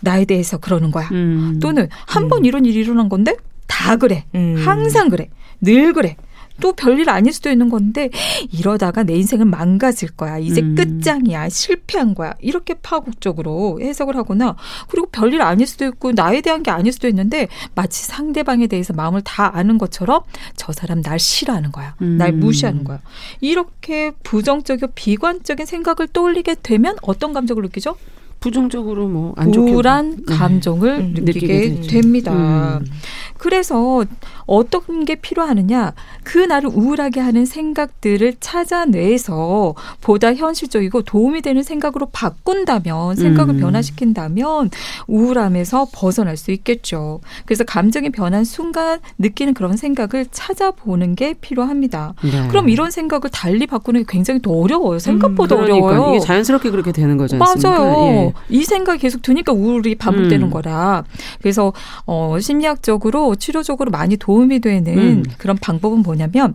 [0.00, 1.08] 나에 대해서 그러는 거야.
[1.12, 1.58] 음.
[1.60, 4.24] 또는 한번 이런 일이 일어난 건데 다 그래.
[4.34, 4.56] 음.
[4.58, 5.28] 항상 그래.
[5.60, 6.16] 늘 그래.
[6.60, 8.10] 또 별일 아닐 수도 있는 건데
[8.50, 10.38] 이러다가 내 인생은 망가질 거야.
[10.38, 10.74] 이제 음.
[10.74, 11.48] 끝장이야.
[11.48, 12.34] 실패한 거야.
[12.40, 14.56] 이렇게 파국적으로 해석을 하거나
[14.88, 19.22] 그리고 별일 아닐 수도 있고 나에 대한 게 아닐 수도 있는데 마치 상대방에 대해서 마음을
[19.22, 20.22] 다 아는 것처럼
[20.56, 21.94] 저 사람 날 싫어하는 거야.
[21.98, 22.40] 날 음.
[22.40, 23.00] 무시하는 거야.
[23.40, 27.96] 이렇게 부정적이고 비관적인 생각을 떠올리게 되면 어떤 감정을 느끼죠?
[28.40, 30.34] 부정적으로 뭐 안 좋게 우울한 네.
[30.34, 31.88] 감정을 음, 느끼게, 느끼게.
[31.88, 32.78] 됩니다.
[32.80, 32.86] 음.
[33.36, 34.04] 그래서
[34.46, 35.92] 어떤 게 필요하느냐?
[36.24, 43.60] 그 나를 우울하게 하는 생각들을 찾아내서 보다 현실적이고 도움이 되는 생각으로 바꾼다면 생각을 음.
[43.60, 44.70] 변화시킨다면
[45.06, 47.20] 우울함에서 벗어날 수 있겠죠.
[47.44, 52.14] 그래서 감정이 변한 순간 느끼는 그런 생각을 찾아보는 게 필요합니다.
[52.24, 52.48] 네.
[52.48, 54.98] 그럼 이런 생각을 달리 바꾸는 게 굉장히 더 어려워요.
[54.98, 56.14] 생각보다 그러니까 어려워요.
[56.16, 57.70] 이게 자연스럽게 그렇게 되는 않습니까?
[57.70, 57.94] 맞아요.
[58.08, 58.27] 예.
[58.48, 60.50] 이 생각이 계속 드니까 우울이 반복되는 음.
[60.50, 61.04] 거라.
[61.40, 61.72] 그래서
[62.06, 65.22] 어 심리학적으로 치료적으로 많이 도움이 되는 음.
[65.38, 66.54] 그런 방법은 뭐냐면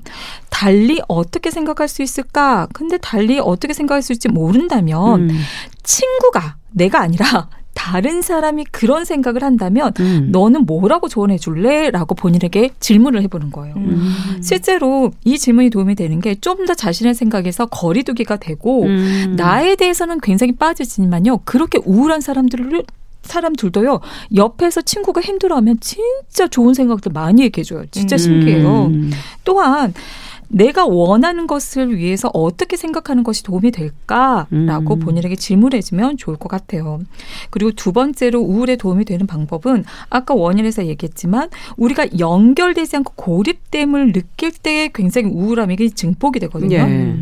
[0.49, 2.67] 달리 어떻게 생각할 수 있을까?
[2.73, 5.41] 근데 달리 어떻게 생각할 수 있을지 모른다면 음.
[5.83, 10.29] 친구가 내가 아니라 다른 사람이 그런 생각을 한다면 음.
[10.31, 11.89] 너는 뭐라고 조언해 줄래?
[11.91, 13.75] 라고 본인에게 질문을 해보는 거예요.
[13.75, 14.13] 음.
[14.41, 19.33] 실제로 이 질문이 도움이 되는 게 좀 더 자신의 생각에서 거리두기가 되고 음.
[19.35, 21.39] 나에 대해서는 굉장히 빠지지만요.
[21.45, 22.83] 그렇게 우울한 사람들을
[23.23, 23.99] 사람들도요.
[24.35, 27.85] 옆에서 친구가 힘들어하면 진짜 좋은 생각들 많이 얘기해줘요.
[27.91, 28.85] 진짜 신기해요.
[28.87, 29.11] 음.
[29.43, 29.93] 또한
[30.53, 34.99] 내가 원하는 것을 위해서 어떻게 생각하는 것이 도움이 될까라고 음.
[34.99, 36.99] 본인에게 질문해주면 좋을 것 같아요.
[37.49, 44.51] 그리고 두 번째로 우울에 도움이 되는 방법은 아까 원인에서 얘기했지만 우리가 연결되지 않고 고립됨을 느낄
[44.51, 46.77] 때 굉장히 우울함이 증폭이 되거든요.
[46.77, 47.15] 예.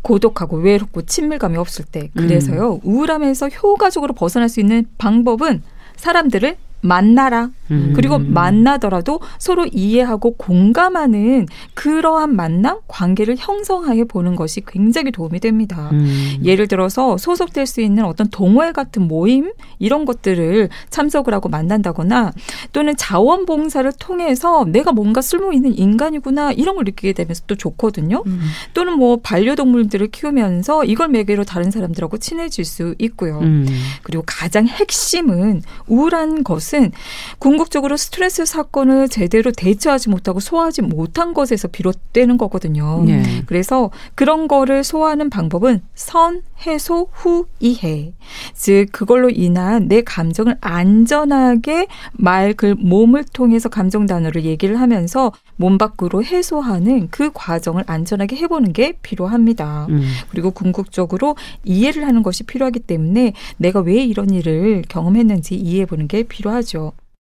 [0.00, 5.62] 고독하고 외롭고 친밀감이 없을 때 그래서요 우울함에서 효과적으로 벗어날 수 있는 방법은
[5.96, 7.50] 사람들을 만나라.
[7.70, 7.92] 음.
[7.96, 15.88] 그리고 만나더라도 서로 이해하고 공감하는 그러한 만남, 관계를 형성해 보는 것이 굉장히 도움이 됩니다.
[15.92, 16.38] 음.
[16.44, 22.32] 예를 들어서 소속될 수 있는 어떤 동호회 같은 모임 이런 것들을 참석을 하고 만난다거나
[22.72, 28.22] 또는 자원봉사를 통해서 내가 뭔가 쓸모 있는 인간이구나 이런 걸 느끼게 되면서 또 좋거든요.
[28.26, 28.40] 음.
[28.74, 33.38] 또는 뭐 반려동물들을 키우면서 이걸 매개로 다른 사람들하고 친해질 수 있고요.
[33.38, 33.66] 음.
[34.02, 36.92] 그리고 가장 핵심은 우울한 것은
[37.38, 43.04] 궁극적으로 스트레스 사건을 제대로 대처하지 못하고 소화하지 못한 것에서 비롯되는 거거든요.
[43.08, 43.42] 예.
[43.46, 48.12] 그래서 그런 거를 소화하는 방법은 선, 해소, 후, 이해.
[48.54, 55.78] 즉, 그걸로 인한 내 감정을 안전하게 말, 글, 몸을 통해서 감정 단어를 얘기를 하면서 몸
[55.78, 59.86] 밖으로 해소하는 그 과정을 안전하게 해보는 게 필요합니다.
[59.90, 60.02] 음.
[60.30, 66.61] 그리고 궁극적으로 이해를 하는 것이 필요하기 때문에 내가 왜 이런 일을 경험했는지 이해해보는 게 필요하죠.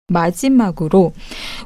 [0.08, 1.12] 마지막으로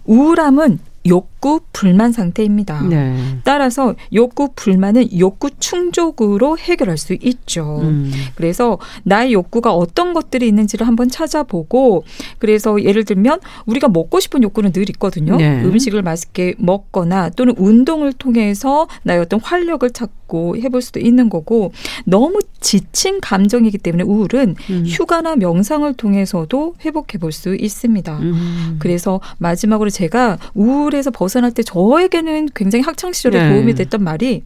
[0.05, 2.83] 우울함은 욕구 불만 상태입니다.
[2.83, 3.17] 네.
[3.45, 7.81] 따라서 욕구 불만은 욕구 충족으로 해결할 수 있죠.
[7.81, 8.13] 음.
[8.35, 12.05] 그래서 나의 욕구가 어떤 것들이 있는지를 한번 찾아보고
[12.39, 15.37] 그래서 예를 들면 우리가 먹고 싶은 욕구는 늘 있거든요.
[15.37, 15.63] 네.
[15.65, 21.73] 음식을 맛있게 먹거나 또는 운동을 통해서 나의 어떤 활력을 찾고 해볼 수도 있는 거고
[22.05, 24.85] 너무 지친 감정이기 때문에 우울은 음.
[24.87, 28.19] 휴가나 명상을 통해서도 회복해 볼 수 있습니다.
[28.19, 28.77] 음.
[28.81, 33.53] 그래서 마지막으로 제가 우울 에서 벗어날 때 저에게는 굉장히 학창 시절에 네.
[33.55, 34.45] 도움이 됐던 말이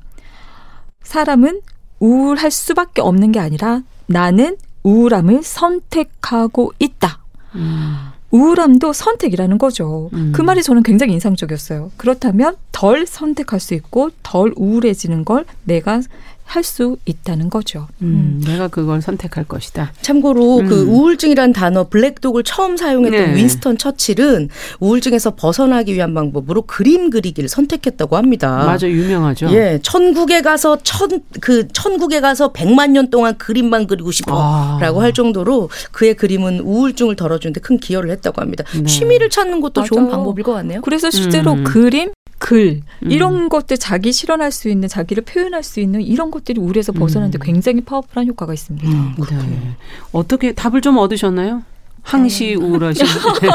[1.03, 1.61] 사람은
[2.01, 7.19] 우울할 수밖에 없는 게 아니라 나는 우울함을 선택하고 있다.
[7.55, 7.97] 음.
[8.31, 10.11] 우울함도 선택이라는 거죠.
[10.13, 10.33] 음.
[10.35, 11.93] 그 말이 저는 굉장히 인상적이었어요.
[11.97, 16.01] 그렇다면 덜 선택할 수 있고 덜 우울해지는 걸 내가
[16.45, 17.89] 할 수 있다는 거죠.
[18.01, 18.43] 음.
[18.47, 19.93] 내가 그걸 선택할 것이다.
[20.01, 20.67] 참고로 음.
[20.67, 23.37] 그 우울증이란 단어 블랙독을 처음 사용했던 네.
[23.37, 24.49] 윈스턴 처칠은
[24.81, 28.65] 우울증에서 벗어나기 위한 방법으로 그림 그리기를 선택했다고 합니다.
[28.65, 29.49] 맞아 유명하죠.
[29.53, 35.05] 예, 천국에 가서 천 그 천국에 가서 백만 년 동안 그림만 그리고 싶어라고 아.
[35.05, 38.65] 할 정도로 그의 그림은 우울증을 덜어주는데 큰 기여를 했다고 합니다.
[38.75, 38.85] 네.
[38.85, 40.17] 취미를 찾는 것도 좋은 맞아요.
[40.17, 40.81] 방법일 것 같네요.
[40.83, 41.65] 그래서 실제로 음.
[41.65, 42.11] 그림,
[42.45, 43.11] 글 음.
[43.11, 47.81] 이런 것들 자기 실현할 수 있는 자기를 표현할 수 있는 이런 것들이 우울에서 벗어나는데 굉장히
[47.81, 48.87] 파워풀한 효과가 있습니다.
[48.87, 49.75] 네.
[50.13, 51.63] 어떻게 답을 좀 얻으셨나요?
[52.05, 53.05] 항시 우울하신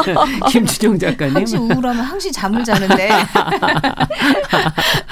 [0.50, 1.36] 김준영 작가님.
[1.38, 3.10] 항시 우울하면 항시 잠을 자는데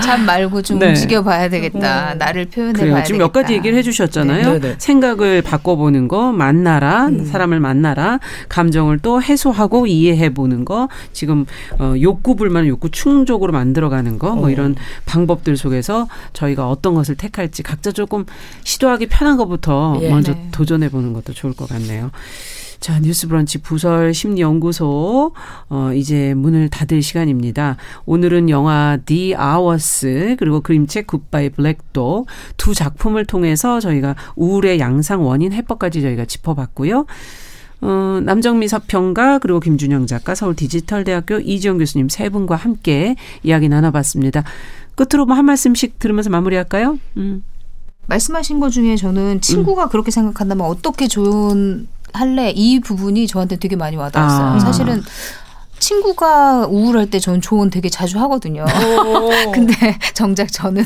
[0.04, 0.90] 잠 말고 좀 네.
[0.90, 2.16] 움직여 봐야 되겠다.
[2.16, 2.94] 나를 표현해 그래요.
[2.96, 3.28] 봐야 지금 되겠다.
[3.28, 4.54] 몇 가지 얘기를 해주셨잖아요.
[4.54, 4.76] 네, 네.
[4.80, 8.20] 생각을 바꿔보는 거, 만나라, 사람을 만나라,
[8.50, 11.46] 감정을 또 해소하고 이해해보는 거, 지금
[11.80, 14.76] 어, 욕구 불만을 욕구 충족으로 만들어가는 거, 뭐 이런
[15.06, 18.26] 방법들 속에서 저희가 어떤 것을 택할지 각자 조금
[18.64, 20.10] 시도하기 편한 것부터 예.
[20.10, 20.48] 먼저 네.
[20.52, 22.10] 도전해보는 것도 좋을 것 같네요.
[22.80, 25.34] 자, 뉴스브런치 부설 심리연구소,
[25.70, 27.78] 어, 이제 문을 닫을 시간입니다.
[28.06, 32.26] 오늘은 영화 The Hours, 그리고 그림책 굿바이 블랙도
[32.56, 37.06] 두 작품을 통해서 저희가 우울의 양상 원인 해법까지 저희가 짚어봤고요.
[37.82, 44.44] 어, 남정미 서평가 그리고 김준영 작가 서울 디지털대학교 이지영 교수님 세 분과 함께 이야기 나눠봤습니다.
[44.96, 46.98] 끝으로 뭐 한 말씀씩 들으면서 마무리할까요?
[47.18, 47.44] 음.
[48.08, 53.96] 말씀하신 것 중에 저는 친구가 그렇게 생각한다면 어떻게 조언 할래 이 부분이 저한테 되게 많이
[53.96, 54.48] 와닿았어요.
[54.48, 54.60] 아.
[54.60, 55.04] 사실은
[55.80, 58.66] 친구가 우울할 때 저는 조언 되게 자주 하거든요.
[59.54, 60.84] 근데 정작 저는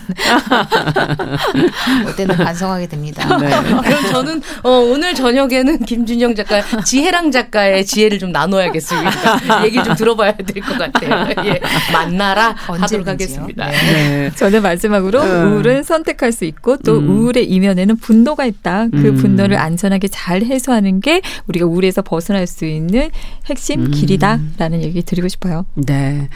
[2.06, 3.38] 그때는 반성하게 됩니다.
[3.38, 3.50] 네.
[3.82, 9.64] 그럼 저는 어, 오늘 저녁에는 김준영 작가, 지혜랑 작가의 지혜를 좀 나눠야겠습니다.
[9.66, 11.34] 얘기 좀 들어봐야 될 것 같아요.
[11.46, 11.60] 예,
[11.92, 13.12] 만나라 하도록 언제든지요.
[13.12, 13.68] 하겠습니다.
[13.68, 13.72] 네.
[13.72, 14.32] 네.
[14.36, 15.54] 저는 마지막으로 음.
[15.54, 17.10] 우울은 선택할 수 있고 또 음.
[17.10, 18.88] 우울의 이면에는 분노가 있다.
[18.92, 19.16] 그 음.
[19.16, 23.10] 분노를 안전하게 잘 해소하는 게 우리가 우울에서 벗어날 수 있는
[23.48, 23.92] 핵심 음.
[23.92, 25.66] 길이다라는 얘기 드리고 싶어요.
[25.76, 26.30] 네.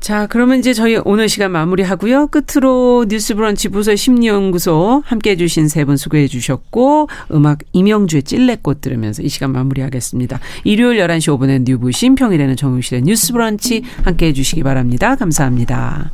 [0.00, 2.28] 자, 그러면 이제 저희 오늘 시간 마무리하고요.
[2.28, 9.22] 끝으로 뉴스브런치 부서 심리연구소 함께 해 주신 세 분 수고해 주셨고, 음악 이명주의 찔레꽃 들으면서
[9.22, 10.40] 이 시간 마무리하겠습니다.
[10.64, 15.16] 일요일 11시 5분에 뉴부심, 평일에는 정용실의 뉴스브런치 함께 해 주시기 바랍니다.
[15.16, 16.12] 감사합니다.